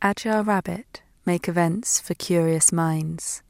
Agile 0.00 0.44
Rabbit 0.44 1.02
make 1.26 1.48
events 1.48 1.98
for 1.98 2.14
curious 2.14 2.70
minds. 2.72 3.42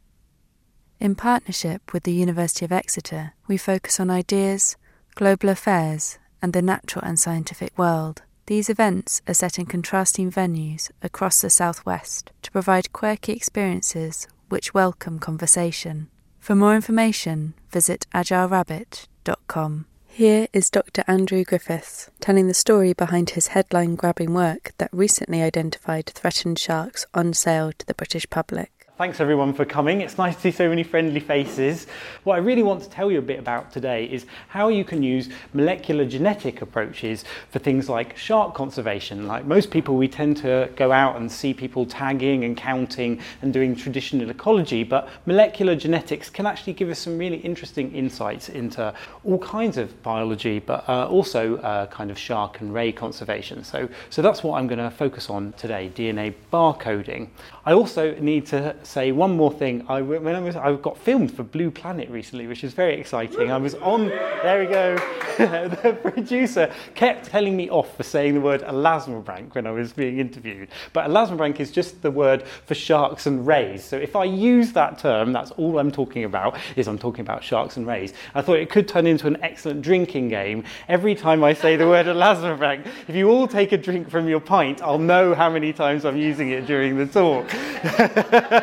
In 0.98 1.14
partnership 1.14 1.92
with 1.92 2.04
the 2.04 2.12
University 2.12 2.64
of 2.64 2.72
Exeter, 2.72 3.34
we 3.46 3.58
focus 3.58 4.00
on 4.00 4.08
ideas, 4.08 4.78
global 5.14 5.50
affairs, 5.50 6.18
and 6.40 6.54
the 6.54 6.62
natural 6.62 7.04
and 7.04 7.18
scientific 7.20 7.76
world. 7.76 8.22
These 8.46 8.70
events 8.70 9.20
are 9.28 9.34
set 9.34 9.58
in 9.58 9.66
contrasting 9.66 10.32
venues 10.32 10.90
across 11.02 11.42
the 11.42 11.50
southwest 11.50 12.30
to 12.40 12.50
provide 12.50 12.94
quirky 12.94 13.34
experiences 13.34 14.26
which 14.48 14.72
welcome 14.72 15.18
conversation. 15.18 16.08
For 16.40 16.54
more 16.54 16.74
information, 16.74 17.52
visit 17.70 18.06
agilerabbit.com. 18.14 19.84
Here 20.18 20.48
is 20.52 20.68
Dr. 20.68 21.04
Andrew 21.06 21.44
Griffiths 21.44 22.10
telling 22.18 22.48
the 22.48 22.52
story 22.52 22.92
behind 22.92 23.30
his 23.30 23.54
headline 23.54 23.94
grabbing 23.94 24.34
work 24.34 24.72
that 24.78 24.90
recently 24.92 25.42
identified 25.42 26.06
threatened 26.06 26.58
sharks 26.58 27.06
on 27.14 27.34
sale 27.34 27.70
to 27.78 27.86
the 27.86 27.94
British 27.94 28.28
public. 28.28 28.77
Thanks 28.98 29.20
everyone 29.20 29.54
for 29.54 29.64
coming. 29.64 30.00
It's 30.00 30.18
nice 30.18 30.34
to 30.34 30.40
see 30.40 30.50
so 30.50 30.68
many 30.68 30.82
friendly 30.82 31.20
faces. 31.20 31.86
What 32.24 32.34
I 32.34 32.38
really 32.38 32.64
want 32.64 32.82
to 32.82 32.90
tell 32.90 33.12
you 33.12 33.20
a 33.20 33.22
bit 33.22 33.38
about 33.38 33.70
today 33.70 34.06
is 34.06 34.26
how 34.48 34.70
you 34.70 34.84
can 34.84 35.04
use 35.04 35.28
molecular 35.52 36.04
genetic 36.04 36.62
approaches 36.62 37.24
for 37.48 37.60
things 37.60 37.88
like 37.88 38.16
shark 38.16 38.56
conservation. 38.56 39.28
Like 39.28 39.44
most 39.44 39.70
people, 39.70 39.96
we 39.96 40.08
tend 40.08 40.38
to 40.38 40.68
go 40.74 40.90
out 40.90 41.14
and 41.14 41.30
see 41.30 41.54
people 41.54 41.86
tagging 41.86 42.42
and 42.42 42.56
counting 42.56 43.20
and 43.40 43.52
doing 43.52 43.76
traditional 43.76 44.30
ecology, 44.30 44.82
but 44.82 45.08
molecular 45.26 45.76
genetics 45.76 46.28
can 46.28 46.44
actually 46.44 46.72
give 46.72 46.88
us 46.88 46.98
some 46.98 47.18
really 47.18 47.38
interesting 47.38 47.94
insights 47.94 48.48
into 48.48 48.92
all 49.22 49.38
kinds 49.38 49.76
of 49.76 50.02
biology, 50.02 50.58
but 50.58 50.82
uh, 50.88 51.06
also 51.06 51.58
uh, 51.58 51.86
kind 51.86 52.10
of 52.10 52.18
shark 52.18 52.60
and 52.60 52.74
ray 52.74 52.90
conservation. 52.90 53.62
So, 53.62 53.88
so 54.10 54.22
that's 54.22 54.42
what 54.42 54.58
I'm 54.58 54.66
going 54.66 54.80
to 54.80 54.90
focus 54.90 55.30
on 55.30 55.52
today, 55.52 55.88
DNA 55.94 56.34
barcoding. 56.52 57.28
I 57.64 57.74
also 57.74 58.16
need 58.16 58.44
to 58.46 58.74
say 58.88 59.12
one 59.12 59.36
more 59.36 59.52
thing. 59.52 59.84
I, 59.86 60.00
when 60.00 60.34
I 60.34 60.40
was, 60.40 60.56
I 60.56 60.74
got 60.76 60.96
filmed 60.96 61.30
for 61.30 61.42
Blue 61.42 61.70
Planet 61.70 62.08
recently, 62.08 62.46
which 62.46 62.64
is 62.64 62.72
very 62.72 62.98
exciting. 62.98 63.50
I 63.52 63.58
was 63.58 63.74
on, 63.76 64.08
there 64.08 64.60
we 64.60 64.66
go. 64.66 64.96
the 65.38 65.96
producer 66.00 66.72
kept 66.94 67.26
telling 67.26 67.54
me 67.54 67.68
off 67.68 67.94
for 67.96 68.02
saying 68.02 68.34
the 68.34 68.40
word 68.40 68.62
elasmobranch 68.62 69.54
when 69.54 69.66
I 69.66 69.72
was 69.72 69.92
being 69.92 70.18
interviewed. 70.18 70.68
But 70.94 71.08
elasmobranch 71.08 71.60
is 71.60 71.70
just 71.70 72.00
the 72.00 72.10
word 72.10 72.44
for 72.64 72.74
sharks 72.74 73.26
and 73.26 73.46
rays. 73.46 73.84
So 73.84 73.98
if 73.98 74.16
I 74.16 74.24
use 74.24 74.72
that 74.72 74.98
term, 74.98 75.32
that's 75.32 75.50
all 75.52 75.78
I'm 75.78 75.92
talking 75.92 76.24
about, 76.24 76.56
is 76.74 76.88
I'm 76.88 76.98
talking 76.98 77.20
about 77.20 77.44
sharks 77.44 77.76
and 77.76 77.86
rays. 77.86 78.14
I 78.34 78.40
thought 78.40 78.58
it 78.58 78.70
could 78.70 78.88
turn 78.88 79.06
into 79.06 79.26
an 79.26 79.36
excellent 79.42 79.82
drinking 79.82 80.30
game. 80.30 80.64
Every 80.88 81.14
time 81.14 81.44
I 81.44 81.52
say 81.52 81.76
the 81.76 81.86
word 81.86 82.06
elasmobranch, 82.06 82.86
if 83.06 83.14
you 83.14 83.28
all 83.28 83.46
take 83.46 83.72
a 83.72 83.78
drink 83.78 84.08
from 84.08 84.28
your 84.28 84.40
pint, 84.40 84.80
I'll 84.80 84.98
know 84.98 85.34
how 85.34 85.50
many 85.50 85.74
times 85.74 86.06
I'm 86.06 86.16
using 86.16 86.50
it 86.52 86.66
during 86.66 86.96
the 86.96 87.06
talk. 87.06 87.48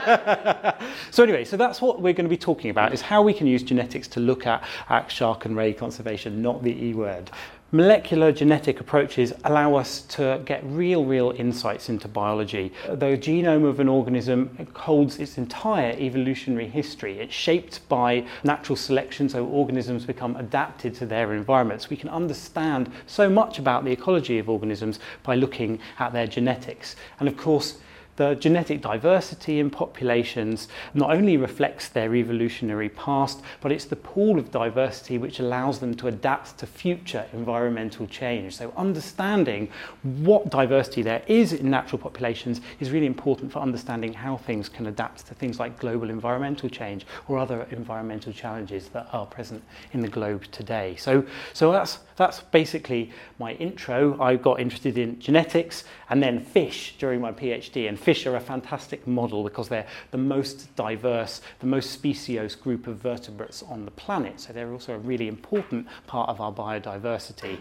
so 1.12 1.24
anyway, 1.24 1.46
so 1.46 1.58
that's 1.58 1.82
what 1.82 2.02
we're 2.02 2.14
going 2.14 2.26
to 2.26 2.30
be 2.30 2.38
talking 2.38 2.70
about, 2.70 2.94
is 2.94 3.02
how 3.02 3.22
we 3.22 3.34
can 3.34 3.48
use 3.48 3.64
genetics 3.64 4.08
to 4.10 4.20
look 4.20 4.46
at, 4.48 4.64
at 4.90 5.12
shark 5.12 5.46
and 5.46 5.56
ray 5.56 5.74
conservation, 5.74 6.42
not 6.42 6.64
the 6.64 6.72
E 6.84 6.94
word. 6.94 7.32
Molecular 7.72 8.32
genetic 8.32 8.80
approaches 8.80 9.34
allow 9.44 9.76
us 9.76 10.04
to 10.04 10.40
get 10.46 10.64
real, 10.64 11.04
real 11.04 11.32
insights 11.32 11.90
into 11.90 12.08
biology. 12.08 12.72
The 12.88 13.18
genome 13.18 13.66
of 13.66 13.80
an 13.80 13.90
organism 13.90 14.68
holds 14.76 15.20
its 15.20 15.38
entire 15.38 15.92
evolutionary 15.98 16.68
history. 16.68 17.20
It's 17.20 17.34
shaped 17.34 17.86
by 17.90 18.26
natural 18.44 18.76
selection, 18.76 19.28
so 19.28 19.46
organisms 19.46 20.06
become 20.06 20.38
adapted 20.38 20.94
to 20.96 21.06
their 21.06 21.34
environments. 21.34 21.90
We 21.90 21.98
can 21.98 22.10
understand 22.10 22.92
so 23.08 23.30
much 23.30 23.60
about 23.60 23.84
the 23.84 23.92
ecology 23.92 24.38
of 24.38 24.48
organisms 24.48 25.00
by 25.24 25.36
looking 25.36 25.80
at 26.00 26.14
their 26.14 26.28
genetics. 26.28 26.96
And 27.20 27.28
of 27.28 27.36
course, 27.36 27.80
the 28.16 28.36
genetic 28.36 28.82
diversity 28.82 29.60
in 29.60 29.70
populations 29.70 30.68
not 30.94 31.12
only 31.12 31.38
reflects 31.38 31.90
their 31.90 32.16
evolutionary 32.16 32.90
past, 32.90 33.42
but 33.62 33.72
it's 33.72 33.86
the 33.86 33.96
pool 33.96 34.40
of 34.40 34.52
diversity 34.52 35.18
which 35.18 35.40
allows 35.40 35.80
them 35.80 35.94
to 35.96 36.08
adapt 36.08 36.58
to 36.58 36.66
future 36.66 37.26
environmental 37.34 38.08
change. 38.08 38.56
So 38.56 38.74
understanding 38.78 39.70
what 40.02 40.50
diversity 40.50 41.02
there 41.02 41.24
is 41.28 41.54
in 41.54 41.70
natural 41.70 42.00
populations 42.00 42.62
is 42.80 42.92
really 42.92 43.06
important 43.06 43.52
for 43.52 43.60
understanding 43.60 44.14
how 44.14 44.38
things 44.38 44.70
can 44.70 44.88
adapt 44.88 45.28
to 45.28 45.34
things 45.34 45.60
like 45.60 45.80
global 45.80 46.10
environmental 46.10 46.70
change 46.70 47.06
or 47.28 47.38
other 47.38 47.68
environmental 47.72 48.32
challenges 48.32 48.90
that 48.90 49.08
are 49.12 49.26
present 49.26 49.62
in 49.94 50.02
the 50.02 50.08
globe 50.08 50.44
today. 50.52 50.96
So, 50.98 51.26
so 51.54 51.72
that's, 51.72 52.00
that's 52.16 52.40
basically 52.40 53.12
my 53.40 53.54
intro. 53.54 54.20
I 54.22 54.36
got 54.38 54.60
interested 54.60 54.98
in 54.98 55.20
genetics 55.20 55.84
and 56.10 56.22
then 56.22 56.40
fish 56.40 56.96
during 56.98 57.20
my 57.20 57.32
PhD. 57.32 57.90
And 57.90 58.00
fish 58.06 58.28
are 58.28 58.36
a 58.36 58.40
fantastic 58.40 59.08
model 59.08 59.44
because 59.44 59.68
they're 59.68 59.88
the 60.12 60.18
most 60.18 60.74
diverse, 60.76 61.42
the 61.60 61.66
most 61.66 62.00
speciose 62.00 62.58
group 62.60 62.86
of 62.86 62.98
vertebrates 62.98 63.64
on 63.64 63.84
the 63.84 63.92
planet. 63.92 64.40
So 64.40 64.54
they're 64.54 64.72
also 64.72 64.94
a 64.94 65.00
really 65.00 65.28
important 65.28 65.88
part 66.06 66.30
of 66.30 66.40
our 66.40 66.54
biodiversity. 66.54 67.58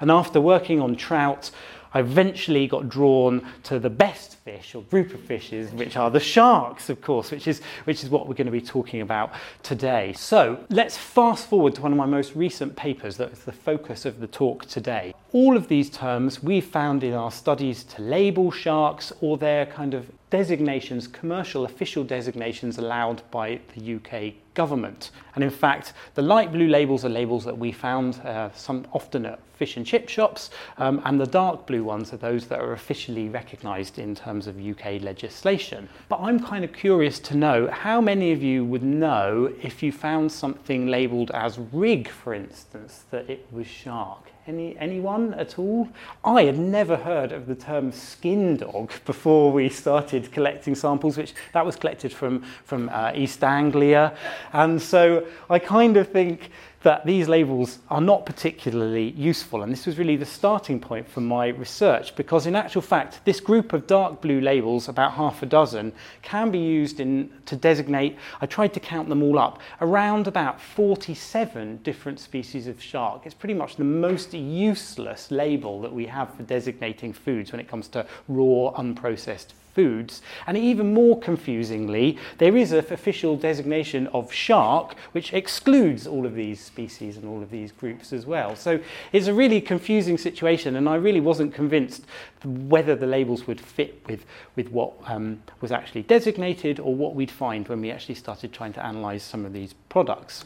And 0.00 0.10
after 0.10 0.38
working 0.38 0.82
on 0.82 0.96
trout, 0.96 1.50
I 1.94 2.00
eventually 2.00 2.66
got 2.66 2.90
drawn 2.90 3.42
to 3.62 3.78
the 3.78 3.88
best 3.88 4.36
fish 4.40 4.74
or 4.74 4.82
group 4.82 5.14
of 5.14 5.20
fishes, 5.20 5.70
which 5.70 5.96
are 5.96 6.10
the 6.10 6.20
sharks, 6.20 6.90
of 6.90 7.00
course, 7.00 7.30
which 7.30 7.48
is, 7.48 7.62
which 7.84 8.04
is 8.04 8.10
what 8.10 8.28
we're 8.28 8.34
going 8.34 8.46
to 8.46 8.52
be 8.52 8.60
talking 8.60 9.00
about 9.00 9.32
today. 9.62 10.12
So 10.12 10.62
let's 10.68 10.98
fast 10.98 11.48
forward 11.48 11.74
to 11.76 11.80
one 11.80 11.92
of 11.92 11.96
my 11.96 12.04
most 12.04 12.36
recent 12.36 12.76
papers 12.76 13.16
that 13.16 13.32
is 13.32 13.44
the 13.44 13.52
focus 13.52 14.04
of 14.04 14.20
the 14.20 14.26
talk 14.26 14.66
today. 14.66 15.14
All 15.36 15.54
of 15.54 15.68
these 15.68 15.90
terms 15.90 16.42
we 16.42 16.62
found 16.62 17.04
in 17.04 17.12
our 17.12 17.30
studies 17.30 17.84
to 17.84 18.00
label 18.00 18.50
sharks 18.50 19.12
or 19.20 19.36
their 19.36 19.66
kind 19.66 19.92
of 19.92 20.10
designations, 20.30 21.06
commercial 21.06 21.66
official 21.66 22.04
designations 22.04 22.78
allowed 22.78 23.20
by 23.30 23.60
the 23.74 23.96
UK 23.96 24.32
government. 24.56 25.12
And 25.36 25.44
in 25.44 25.50
fact, 25.50 25.92
the 26.14 26.22
light 26.22 26.50
blue 26.50 26.66
labels 26.66 27.04
are 27.04 27.08
labels 27.08 27.44
that 27.44 27.56
we 27.56 27.70
found 27.70 28.16
uh, 28.20 28.50
some 28.54 28.86
often 28.92 29.26
at 29.26 29.38
fish 29.56 29.76
and 29.76 29.86
chip 29.86 30.08
shops, 30.08 30.50
um, 30.78 31.00
and 31.04 31.20
the 31.20 31.26
dark 31.26 31.66
blue 31.66 31.84
ones 31.84 32.12
are 32.12 32.18
those 32.18 32.46
that 32.46 32.60
are 32.60 32.72
officially 32.72 33.28
recognised 33.28 33.98
in 33.98 34.14
terms 34.14 34.46
of 34.46 34.60
UK 34.60 35.00
legislation. 35.00 35.88
But 36.08 36.20
I'm 36.20 36.40
kind 36.40 36.64
of 36.64 36.72
curious 36.72 37.18
to 37.20 37.36
know 37.36 37.68
how 37.68 38.00
many 38.00 38.32
of 38.32 38.42
you 38.42 38.64
would 38.64 38.82
know 38.82 39.52
if 39.62 39.82
you 39.82 39.92
found 39.92 40.30
something 40.30 40.88
labelled 40.88 41.30
as 41.30 41.58
rig, 41.72 42.08
for 42.08 42.34
instance, 42.34 43.04
that 43.10 43.30
it 43.30 43.46
was 43.50 43.66
shark. 43.66 44.30
Any, 44.48 44.78
anyone 44.78 45.34
at 45.34 45.58
all? 45.58 45.88
I 46.24 46.44
had 46.44 46.56
never 46.56 46.96
heard 46.96 47.32
of 47.32 47.48
the 47.48 47.56
term 47.56 47.90
skin 47.90 48.56
dog 48.56 48.92
before 49.04 49.50
we 49.50 49.68
started 49.68 50.30
collecting 50.30 50.76
samples, 50.76 51.16
which 51.16 51.34
that 51.52 51.66
was 51.66 51.74
collected 51.74 52.12
from, 52.12 52.44
from 52.62 52.88
uh, 52.90 53.10
East 53.12 53.42
Anglia. 53.42 54.16
And 54.52 54.80
so 54.80 55.26
I 55.48 55.58
kind 55.58 55.96
of 55.96 56.08
think 56.10 56.50
that 56.86 57.04
these 57.04 57.26
labels 57.26 57.80
are 57.90 58.00
not 58.00 58.24
particularly 58.24 59.10
useful. 59.10 59.64
And 59.64 59.72
this 59.72 59.86
was 59.86 59.98
really 59.98 60.14
the 60.14 60.24
starting 60.24 60.78
point 60.78 61.08
for 61.08 61.20
my 61.20 61.48
research 61.48 62.14
because, 62.14 62.46
in 62.46 62.54
actual 62.54 62.80
fact, 62.80 63.24
this 63.24 63.40
group 63.40 63.72
of 63.72 63.88
dark 63.88 64.20
blue 64.20 64.40
labels, 64.40 64.88
about 64.88 65.14
half 65.14 65.42
a 65.42 65.46
dozen, 65.46 65.92
can 66.22 66.52
be 66.52 66.60
used 66.60 67.00
in, 67.00 67.28
to 67.46 67.56
designate, 67.56 68.16
I 68.40 68.46
tried 68.46 68.72
to 68.74 68.78
count 68.78 69.08
them 69.08 69.20
all 69.20 69.36
up, 69.36 69.60
around 69.80 70.28
about 70.28 70.60
47 70.60 71.78
different 71.78 72.20
species 72.20 72.68
of 72.68 72.80
shark. 72.80 73.22
It's 73.24 73.34
pretty 73.34 73.54
much 73.54 73.74
the 73.74 73.82
most 73.82 74.32
useless 74.32 75.32
label 75.32 75.80
that 75.80 75.92
we 75.92 76.06
have 76.06 76.32
for 76.34 76.44
designating 76.44 77.12
foods 77.12 77.50
when 77.50 77.60
it 77.60 77.66
comes 77.66 77.88
to 77.88 78.06
raw, 78.28 78.70
unprocessed 78.78 79.54
foods. 79.76 80.22
And 80.46 80.56
even 80.56 80.94
more 80.94 81.20
confusingly, 81.20 82.18
there 82.38 82.56
is 82.56 82.72
an 82.72 82.78
official 82.78 83.36
designation 83.36 84.06
of 84.08 84.32
shark 84.32 84.96
which 85.12 85.34
excludes 85.34 86.06
all 86.06 86.24
of 86.24 86.34
these 86.34 86.60
species 86.60 87.18
and 87.18 87.26
all 87.26 87.42
of 87.42 87.50
these 87.50 87.72
groups 87.72 88.12
as 88.12 88.24
well. 88.24 88.56
So 88.56 88.80
it's 89.12 89.26
a 89.26 89.34
really 89.34 89.60
confusing 89.60 90.16
situation, 90.18 90.76
and 90.76 90.88
I 90.88 90.94
really 90.94 91.20
wasn't 91.20 91.52
convinced 91.54 92.04
whether 92.44 92.96
the 92.96 93.06
labels 93.06 93.46
would 93.46 93.60
fit 93.60 94.02
with, 94.08 94.24
with 94.56 94.70
what 94.70 94.94
um, 95.04 95.42
was 95.60 95.70
actually 95.72 96.04
designated 96.04 96.80
or 96.80 96.94
what 96.94 97.14
we'd 97.14 97.30
find 97.30 97.68
when 97.68 97.80
we 97.82 97.90
actually 97.90 98.14
started 98.14 98.52
trying 98.52 98.72
to 98.72 98.88
analyse 98.88 99.22
some 99.22 99.44
of 99.44 99.52
these 99.52 99.74
products. 99.90 100.44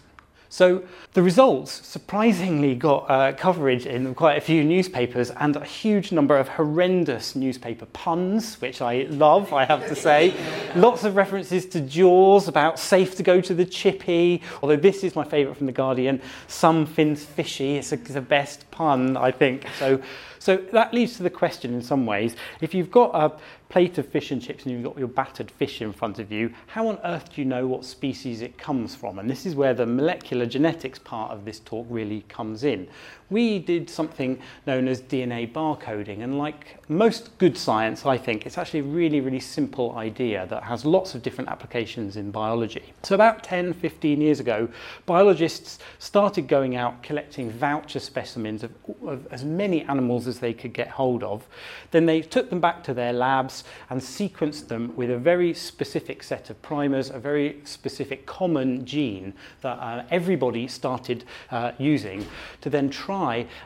So 0.52 0.82
the 1.12 1.22
results 1.22 1.86
surprisingly 1.86 2.74
got 2.74 3.08
uh, 3.08 3.32
coverage 3.34 3.86
in 3.86 4.12
quite 4.16 4.36
a 4.36 4.40
few 4.40 4.64
newspapers 4.64 5.30
and 5.30 5.54
a 5.54 5.64
huge 5.64 6.10
number 6.10 6.36
of 6.36 6.48
horrendous 6.48 7.36
newspaper 7.36 7.86
puns, 7.86 8.60
which 8.60 8.82
I 8.82 9.06
love, 9.10 9.52
I 9.52 9.64
have 9.64 9.86
to 9.86 9.94
say. 9.94 10.34
Lots 10.74 11.04
of 11.04 11.14
references 11.14 11.66
to 11.66 11.80
Jaws 11.80 12.48
about 12.48 12.80
safe 12.80 13.16
to 13.16 13.22
go 13.22 13.40
to 13.40 13.54
the 13.54 13.64
chippy, 13.64 14.42
although 14.60 14.76
this 14.76 15.04
is 15.04 15.14
my 15.14 15.24
favourite 15.24 15.56
from 15.56 15.66
The 15.66 15.72
Guardian, 15.72 16.20
some 16.48 16.84
fins 16.84 17.24
fishy, 17.24 17.76
it's, 17.76 17.92
a, 17.92 17.94
it's 17.94 18.14
the 18.14 18.20
best 18.20 18.68
I 18.80 19.30
think. 19.30 19.66
So, 19.78 20.00
so 20.38 20.56
that 20.72 20.94
leads 20.94 21.16
to 21.18 21.22
the 21.22 21.30
question 21.30 21.74
in 21.74 21.82
some 21.82 22.06
ways, 22.06 22.34
if 22.60 22.74
you've 22.74 22.90
got 22.90 23.10
a 23.14 23.38
plate 23.68 23.98
of 23.98 24.08
fish 24.08 24.30
and 24.30 24.40
chips 24.40 24.64
and 24.64 24.72
you've 24.72 24.82
got 24.82 24.98
your 24.98 25.08
battered 25.08 25.50
fish 25.50 25.82
in 25.82 25.92
front 25.92 26.18
of 26.18 26.32
you, 26.32 26.52
how 26.66 26.88
on 26.88 26.98
earth 27.04 27.34
do 27.34 27.42
you 27.42 27.44
know 27.44 27.66
what 27.66 27.84
species 27.84 28.40
it 28.40 28.56
comes 28.56 28.94
from? 28.94 29.18
And 29.18 29.28
this 29.28 29.44
is 29.44 29.54
where 29.54 29.74
the 29.74 29.86
molecular 29.86 30.46
genetics 30.46 30.98
part 30.98 31.30
of 31.30 31.44
this 31.44 31.60
talk 31.60 31.86
really 31.90 32.22
comes 32.28 32.64
in. 32.64 32.88
We 33.30 33.60
did 33.60 33.88
something 33.88 34.38
known 34.66 34.88
as 34.88 35.00
DNA 35.00 35.50
barcoding. 35.50 36.22
And 36.22 36.36
like 36.36 36.76
most 36.88 37.36
good 37.38 37.56
science, 37.56 38.04
I 38.04 38.18
think, 38.18 38.44
it's 38.44 38.58
actually 38.58 38.80
a 38.80 38.84
really, 38.84 39.20
really 39.20 39.40
simple 39.40 39.96
idea 39.96 40.46
that 40.48 40.64
has 40.64 40.84
lots 40.84 41.14
of 41.14 41.22
different 41.22 41.48
applications 41.48 42.16
in 42.16 42.32
biology. 42.32 42.92
So 43.04 43.14
about 43.14 43.44
10, 43.44 43.74
15 43.74 44.20
years 44.20 44.40
ago, 44.40 44.68
biologists 45.06 45.78
started 46.00 46.48
going 46.48 46.74
out 46.74 47.02
collecting 47.02 47.50
voucher 47.50 48.00
specimens 48.00 48.64
of, 48.64 48.72
of 49.06 49.26
as 49.32 49.44
many 49.44 49.82
animals 49.82 50.26
as 50.26 50.40
they 50.40 50.52
could 50.52 50.72
get 50.72 50.88
hold 50.88 51.22
of. 51.22 51.46
Then 51.92 52.06
they 52.06 52.22
took 52.22 52.50
them 52.50 52.60
back 52.60 52.82
to 52.84 52.94
their 52.94 53.12
labs 53.12 53.62
and 53.88 54.00
sequenced 54.00 54.66
them 54.66 54.94
with 54.96 55.10
a 55.10 55.18
very 55.18 55.54
specific 55.54 56.24
set 56.24 56.50
of 56.50 56.60
primers, 56.62 57.10
a 57.10 57.18
very 57.20 57.60
specific 57.64 58.26
common 58.26 58.84
gene 58.84 59.34
that 59.60 59.78
uh, 59.78 60.04
everybody 60.10 60.66
started 60.66 61.24
uh, 61.50 61.72
using 61.78 62.26
to 62.60 62.70
then 62.70 62.90
try 62.90 63.19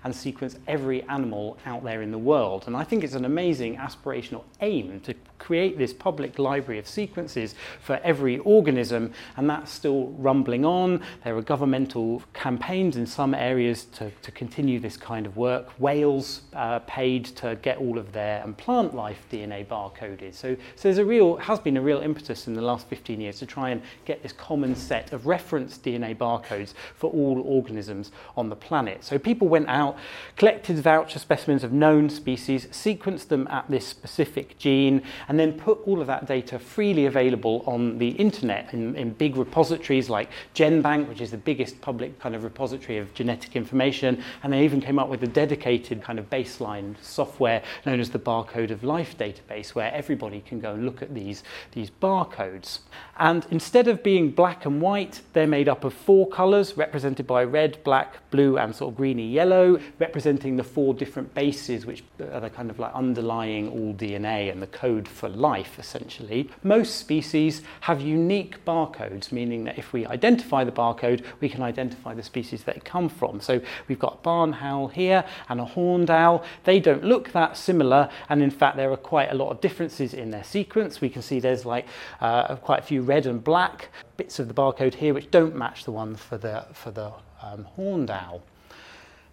and 0.05 0.15
sequence 0.15 0.57
every 0.67 1.03
animal 1.05 1.59
out 1.67 1.85
there 1.85 2.03
in 2.03 2.11
the 2.11 2.19
world. 2.19 2.65
And 2.67 2.77
I 2.77 2.85
think 2.85 3.05
it's 3.05 3.15
an 3.15 3.25
amazing 3.25 3.77
aspirational 3.77 4.45
aim 4.61 5.01
to 5.01 5.15
create 5.39 5.77
this 5.77 5.93
public 5.93 6.39
library 6.39 6.79
of 6.79 6.89
sequences 6.89 7.55
for 7.81 8.01
every 8.03 8.39
organism, 8.39 9.13
and 9.37 9.49
that's 9.51 9.71
still 9.71 10.07
rumbling 10.19 10.65
on. 10.65 11.03
There 11.23 11.37
are 11.37 11.43
governmental 11.43 12.23
campaigns 12.33 12.97
in 12.97 13.07
some 13.07 13.35
areas 13.35 13.85
to, 13.97 14.11
to 14.11 14.31
continue 14.31 14.81
this 14.81 14.97
kind 14.97 15.27
of 15.27 15.37
work. 15.37 15.79
Wales 15.79 16.43
uh, 16.55 16.79
paid 16.81 17.27
to 17.37 17.57
get 17.57 17.77
all 17.79 17.99
of 17.99 18.13
their 18.13 18.43
and 18.43 18.57
plant 18.57 18.95
life 18.95 19.27
DNA 19.31 19.67
barcoded. 19.67 20.35
So, 20.35 20.57
so 20.77 20.83
there's 20.83 20.99
a 20.99 21.05
real, 21.05 21.37
has 21.37 21.61
been 21.61 21.77
a 21.77 21.83
real 21.83 22.01
impetus 22.01 22.47
in 22.47 22.55
the 22.55 22.63
last 22.63 22.89
15 22.89 23.21
years 23.21 23.39
to 23.41 23.47
try 23.47 23.71
and 23.71 23.83
get 24.07 24.23
this 24.23 24.33
common 24.33 24.75
set 24.75 25.13
of 25.13 25.27
reference 25.27 25.77
DNA 25.77 26.17
barcodes 26.17 26.73
for 26.95 27.11
all 27.11 27.43
organisms 27.45 28.13
on 28.37 28.49
the 28.49 28.57
planet. 28.57 29.05
So 29.05 29.19
people 29.19 29.44
went 29.47 29.69
out, 29.69 29.97
collected 30.37 30.79
voucher 30.79 31.19
specimens 31.19 31.65
of 31.65 31.73
known 31.73 32.11
species, 32.11 32.67
sequenced 32.67 33.29
them 33.29 33.47
at 33.49 33.71
this 33.71 33.87
specific 33.87 34.59
gene, 34.59 35.03
and 35.29 35.39
then 35.39 35.53
put 35.53 35.79
all 35.87 36.01
of 36.01 36.07
that 36.07 36.27
data 36.27 36.59
freely 36.59 37.07
available 37.07 37.63
on 37.67 37.99
the 37.99 38.09
internet 38.11 38.73
in, 38.73 38.95
in 38.97 39.11
big 39.11 39.37
repositories 39.37 40.09
like 40.11 40.31
GenBank, 40.55 41.09
which 41.09 41.21
is 41.21 41.31
the 41.31 41.37
biggest 41.37 41.81
public 41.81 42.19
kind 42.19 42.35
of 42.35 42.45
repository 42.45 42.99
of 42.99 43.13
genetic 43.15 43.57
information. 43.57 44.23
And 44.43 44.53
they 44.53 44.65
even 44.65 44.81
came 44.81 44.99
up 44.99 45.09
with 45.09 45.23
a 45.23 45.29
dedicated 45.29 46.03
kind 46.03 46.19
of 46.19 46.29
baseline 46.31 46.95
software 47.01 47.63
known 47.87 48.01
as 48.01 48.11
the 48.11 48.19
Barcode 48.19 48.71
of 48.71 48.83
Life 48.85 49.17
database, 49.17 49.75
where 49.75 49.93
everybody 49.93 50.41
can 50.41 50.61
go 50.61 50.73
and 50.75 50.85
look 50.85 51.03
at 51.03 51.15
these, 51.15 51.45
these 51.73 51.91
barcodes. 51.91 52.81
And 53.19 53.47
instead 53.51 53.89
of 53.89 54.03
being 54.03 54.31
black 54.31 54.67
and 54.67 54.81
white, 54.81 55.21
they're 55.33 55.47
made 55.47 55.69
up 55.69 55.85
of 55.85 55.95
four 55.95 56.29
colors 56.29 56.77
represented 56.77 57.27
by 57.27 57.45
red, 57.45 57.83
black, 57.85 58.29
blue, 58.31 58.59
and 58.59 58.75
sort 58.75 58.93
of 58.93 58.97
greeny 58.97 59.29
yellow, 59.35 59.79
representing 59.99 60.57
the 60.57 60.65
four 60.65 60.95
different 60.95 61.35
bases, 61.35 61.85
which 61.85 62.03
are 62.33 62.41
the 62.41 62.51
kind 62.51 62.71
of 62.71 62.79
like 62.79 62.95
underlying 62.95 63.69
all 63.69 63.93
DNA 63.93 64.51
and 64.51 64.63
the 64.63 64.67
code 64.69 65.07
for 65.09 65.29
life, 65.29 65.79
essentially. 65.79 66.49
Most 66.63 66.97
species 66.97 67.63
have 67.81 68.01
unique 68.01 68.65
barcodes, 68.65 69.33
meaning 69.33 69.65
that 69.65 69.79
if 69.79 69.93
we 69.93 70.07
identify 70.07 70.65
the 70.65 70.73
barcode, 70.73 71.25
we 71.41 71.49
can 71.49 71.63
identify 71.63 72.15
the 72.15 72.23
species 72.23 72.65
they 72.65 72.81
come 72.85 73.09
from. 73.09 73.41
So 73.41 73.61
we've 73.89 73.99
got 73.99 74.23
barn 74.23 74.55
owl 74.61 74.89
here 74.89 75.25
and 75.49 75.61
a 75.61 75.65
horned 75.65 76.11
owl. 76.11 76.45
They 76.65 76.81
don't 76.81 77.05
look 77.05 77.33
that 77.33 77.57
similar, 77.57 78.09
and 78.29 78.43
in 78.43 78.51
fact, 78.51 78.77
there 78.77 78.93
are 78.93 78.97
quite 78.97 79.31
a 79.31 79.35
lot 79.35 79.51
of 79.51 79.61
differences 79.61 80.15
in 80.15 80.31
their 80.31 80.45
sequence. 80.45 81.01
We 81.01 81.11
can 81.11 81.23
see 81.23 81.41
there's 81.41 81.67
like 81.67 81.87
uh, 82.21 82.57
quite 82.57 82.81
a 82.81 82.83
few 82.83 83.03
red 83.03 83.27
and 83.27 83.43
black 83.43 83.89
bits 84.17 84.39
of 84.39 84.49
the 84.49 84.55
barcode 84.55 84.95
here 84.95 85.13
which 85.13 85.31
don't 85.31 85.57
match 85.57 85.85
the 85.85 85.91
one 85.91 86.15
for 86.15 86.39
the, 86.39 86.65
for 86.73 86.91
the 86.91 87.13
um, 87.43 87.65
horned 87.65 88.11
owl. 88.11 88.43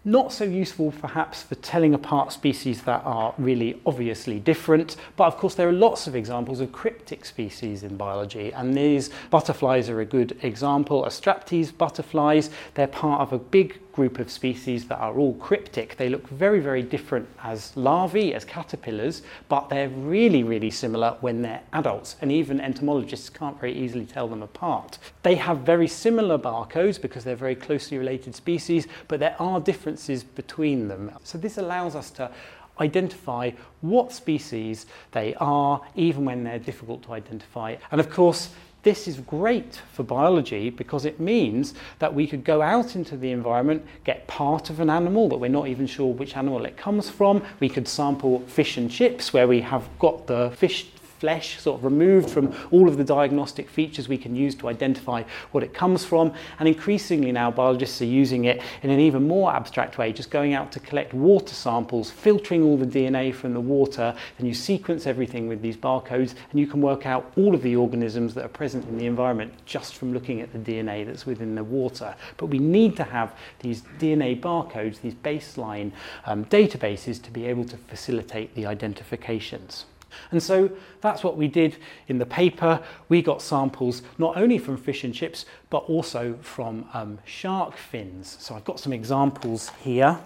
Not 0.03 0.33
so 0.33 0.45
useful 0.45 0.91
perhaps 0.99 1.43
for 1.43 1.53
telling 1.53 1.93
apart 1.93 2.31
species 2.31 2.81
that 2.85 3.03
are 3.05 3.35
really 3.37 3.79
obviously 3.85 4.39
different, 4.39 4.95
but 5.15 5.25
of 5.25 5.37
course 5.37 5.53
there 5.53 5.69
are 5.69 5.73
lots 5.73 6.07
of 6.07 6.15
examples 6.15 6.59
of 6.59 6.71
cryptic 6.71 7.23
species 7.23 7.83
in 7.83 7.97
biology, 7.97 8.51
and 8.51 8.75
these 8.75 9.11
butterflies 9.29 9.89
are 9.89 10.01
a 10.01 10.05
good 10.05 10.39
example. 10.41 11.03
Astraptes 11.03 11.77
butterflies, 11.77 12.49
they're 12.73 12.87
part 12.87 13.21
of 13.21 13.31
a 13.31 13.37
big 13.37 13.79
group 13.93 14.19
of 14.19 14.31
species 14.31 14.87
that 14.87 14.97
are 14.99 15.17
all 15.17 15.33
cryptic. 15.35 15.97
They 15.97 16.09
look 16.09 16.27
very, 16.29 16.59
very 16.59 16.81
different 16.81 17.27
as 17.43 17.75
larvae, 17.75 18.33
as 18.33 18.45
caterpillars, 18.45 19.21
but 19.49 19.69
they're 19.69 19.89
really, 19.89 20.43
really 20.43 20.71
similar 20.71 21.17
when 21.21 21.41
they're 21.41 21.61
adults, 21.73 22.15
and 22.21 22.31
even 22.31 22.61
entomologists 22.61 23.29
can't 23.29 23.59
very 23.59 23.73
easily 23.73 24.05
tell 24.05 24.27
them 24.27 24.41
apart. 24.41 24.97
They 25.23 25.35
have 25.35 25.59
very 25.59 25.87
similar 25.87 26.37
barcodes 26.37 27.01
because 27.01 27.23
they're 27.23 27.35
very 27.35 27.55
closely 27.55 27.97
related 27.97 28.35
species, 28.35 28.87
but 29.07 29.19
there 29.19 29.35
are 29.39 29.59
differences 29.59 30.23
between 30.23 30.87
them. 30.87 31.11
So 31.23 31.37
this 31.37 31.57
allows 31.57 31.95
us 31.95 32.11
to 32.11 32.31
identify 32.79 33.51
what 33.81 34.11
species 34.11 34.85
they 35.11 35.35
are, 35.35 35.81
even 35.95 36.25
when 36.25 36.43
they're 36.43 36.59
difficult 36.59 37.03
to 37.03 37.13
identify. 37.13 37.75
And 37.91 37.99
of 37.99 38.09
course, 38.09 38.49
this 38.83 39.07
is 39.07 39.19
great 39.19 39.81
for 39.93 40.03
biology 40.03 40.69
because 40.69 41.05
it 41.05 41.19
means 41.19 41.73
that 41.99 42.13
we 42.13 42.25
could 42.25 42.43
go 42.43 42.61
out 42.61 42.95
into 42.95 43.15
the 43.15 43.31
environment, 43.31 43.85
get 44.03 44.27
part 44.27 44.69
of 44.69 44.79
an 44.79 44.89
animal 44.89 45.29
that 45.29 45.37
we're 45.37 45.49
not 45.49 45.67
even 45.67 45.85
sure 45.85 46.13
which 46.13 46.35
animal 46.35 46.65
it 46.65 46.77
comes 46.77 47.09
from. 47.09 47.43
We 47.59 47.69
could 47.69 47.87
sample 47.87 48.39
fish 48.41 48.77
and 48.77 48.89
chips 48.89 49.33
where 49.33 49.47
we 49.47 49.61
have 49.61 49.87
got 49.99 50.27
the 50.27 50.51
fish 50.55 50.87
flesh, 51.21 51.59
sort 51.59 51.77
of 51.77 51.85
removed 51.85 52.31
from 52.31 52.51
all 52.71 52.89
of 52.89 52.97
the 52.97 53.03
diagnostic 53.03 53.69
features 53.69 54.09
we 54.09 54.17
can 54.17 54.35
use 54.35 54.55
to 54.55 54.67
identify 54.67 55.21
what 55.51 55.63
it 55.63 55.71
comes 55.71 56.03
from. 56.03 56.33
And 56.57 56.67
increasingly 56.67 57.31
now, 57.31 57.51
biologists 57.51 58.01
are 58.01 58.05
using 58.05 58.45
it 58.45 58.59
in 58.81 58.89
an 58.89 58.99
even 58.99 59.27
more 59.27 59.53
abstract 59.53 59.99
way, 59.99 60.11
just 60.13 60.31
going 60.31 60.55
out 60.55 60.71
to 60.71 60.79
collect 60.79 61.13
water 61.13 61.53
samples, 61.53 62.09
filtering 62.09 62.63
all 62.63 62.75
the 62.75 62.87
DNA 62.87 63.31
from 63.35 63.53
the 63.53 63.61
water, 63.61 64.15
and 64.39 64.47
you 64.47 64.55
sequence 64.55 65.05
everything 65.05 65.47
with 65.47 65.61
these 65.61 65.77
barcodes, 65.77 66.33
and 66.49 66.59
you 66.59 66.65
can 66.65 66.81
work 66.81 67.05
out 67.05 67.31
all 67.37 67.53
of 67.53 67.61
the 67.61 67.75
organisms 67.75 68.33
that 68.33 68.43
are 68.43 68.49
present 68.49 68.83
in 68.87 68.97
the 68.97 69.05
environment 69.05 69.53
just 69.67 69.93
from 69.93 70.13
looking 70.13 70.41
at 70.41 70.51
the 70.51 70.57
DNA 70.57 71.05
that's 71.05 71.27
within 71.27 71.53
the 71.53 71.63
water. 71.63 72.15
But 72.37 72.47
we 72.47 72.57
need 72.57 72.97
to 72.97 73.03
have 73.03 73.37
these 73.59 73.83
DNA 73.99 74.41
barcodes, 74.41 75.01
these 75.01 75.13
baseline 75.13 75.91
um, 76.25 76.45
databases, 76.45 77.21
to 77.21 77.29
be 77.29 77.45
able 77.45 77.65
to 77.65 77.77
facilitate 77.77 78.55
the 78.55 78.65
identifications. 78.65 79.85
And 80.31 80.41
so 80.41 80.69
that's 81.01 81.23
what 81.23 81.37
we 81.37 81.47
did 81.47 81.77
in 82.07 82.17
the 82.17 82.25
paper. 82.25 82.81
We 83.09 83.21
got 83.21 83.41
samples 83.41 84.01
not 84.17 84.37
only 84.37 84.57
from 84.57 84.77
fish 84.77 85.03
and 85.03 85.13
chips, 85.13 85.45
but 85.69 85.79
also 85.89 86.37
from 86.41 86.85
um, 86.93 87.19
shark 87.25 87.77
fins. 87.77 88.37
So 88.39 88.55
I've 88.55 88.65
got 88.65 88.79
some 88.79 88.93
examples 88.93 89.71
here. 89.81 90.19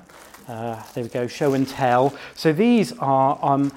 Uh, 0.47 0.81
there 0.93 1.03
we 1.03 1.09
go, 1.09 1.27
show 1.27 1.53
and 1.53 1.67
tell. 1.67 2.15
So 2.35 2.53
these 2.53 2.93
are 2.99 3.39
um, 3.41 3.71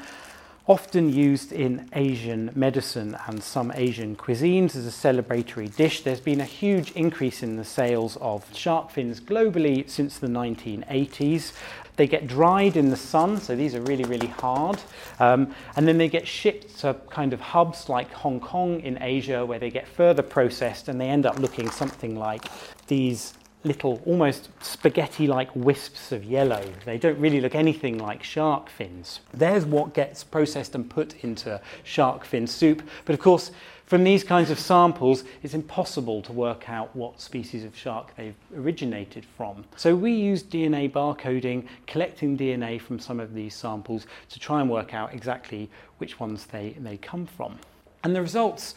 often 0.68 1.10
used 1.10 1.50
in 1.50 1.88
Asian 1.94 2.50
medicine 2.54 3.16
and 3.26 3.42
some 3.42 3.72
Asian 3.74 4.14
cuisines 4.14 4.76
as 4.76 4.86
a 4.86 4.90
celebratory 4.90 5.74
dish. 5.74 6.02
There's 6.02 6.20
been 6.20 6.42
a 6.42 6.44
huge 6.44 6.92
increase 6.92 7.42
in 7.42 7.56
the 7.56 7.64
sales 7.64 8.18
of 8.20 8.44
shark 8.54 8.90
fins 8.90 9.18
globally 9.18 9.88
since 9.88 10.18
the 10.18 10.26
1980s. 10.26 11.52
They 11.96 12.06
get 12.06 12.26
dried 12.26 12.76
in 12.76 12.90
the 12.90 12.96
sun, 12.96 13.40
so 13.40 13.56
these 13.56 13.74
are 13.74 13.80
really, 13.80 14.04
really 14.04 14.28
hard. 14.28 14.78
Um, 15.18 15.54
and 15.74 15.88
then 15.88 15.96
they 15.96 16.08
get 16.08 16.28
shipped 16.28 16.78
to 16.80 16.94
kind 17.08 17.32
of 17.32 17.40
hubs 17.40 17.88
like 17.88 18.12
Hong 18.12 18.38
Kong 18.38 18.80
in 18.80 19.02
Asia, 19.02 19.44
where 19.46 19.58
they 19.58 19.70
get 19.70 19.88
further 19.88 20.22
processed 20.22 20.88
and 20.88 21.00
they 21.00 21.08
end 21.08 21.24
up 21.24 21.38
looking 21.38 21.70
something 21.70 22.14
like 22.14 22.44
these 22.88 23.32
little, 23.64 24.00
almost 24.06 24.50
spaghetti 24.62 25.26
like 25.26 25.54
wisps 25.54 26.12
of 26.12 26.24
yellow. 26.24 26.64
They 26.84 26.98
don't 26.98 27.18
really 27.18 27.40
look 27.40 27.54
anything 27.54 27.98
like 27.98 28.22
shark 28.22 28.70
fins. 28.70 29.20
There's 29.32 29.64
what 29.64 29.94
gets 29.94 30.24
processed 30.24 30.74
and 30.74 30.88
put 30.88 31.24
into 31.24 31.60
shark 31.82 32.24
fin 32.24 32.46
soup. 32.46 32.82
But 33.04 33.14
of 33.14 33.20
course, 33.20 33.50
from 33.88 34.04
these 34.04 34.22
kinds 34.22 34.50
of 34.50 34.58
samples, 34.58 35.24
it's 35.42 35.54
impossible 35.54 36.20
to 36.22 36.32
work 36.32 36.68
out 36.68 36.94
what 36.94 37.20
species 37.20 37.64
of 37.64 37.74
shark 37.74 38.14
they've 38.16 38.34
originated 38.54 39.24
from. 39.24 39.64
So 39.76 39.96
we 39.96 40.12
use 40.12 40.42
DNA 40.42 40.92
barcoding, 40.92 41.66
collecting 41.86 42.36
DNA 42.36 42.78
from 42.78 42.98
some 42.98 43.18
of 43.18 43.32
these 43.32 43.54
samples 43.54 44.06
to 44.28 44.38
try 44.38 44.60
and 44.60 44.68
work 44.68 44.92
out 44.92 45.14
exactly 45.14 45.70
which 45.96 46.20
ones 46.20 46.44
they, 46.46 46.76
they 46.78 46.98
come 46.98 47.24
from. 47.24 47.58
And 48.04 48.14
the 48.14 48.20
results 48.20 48.74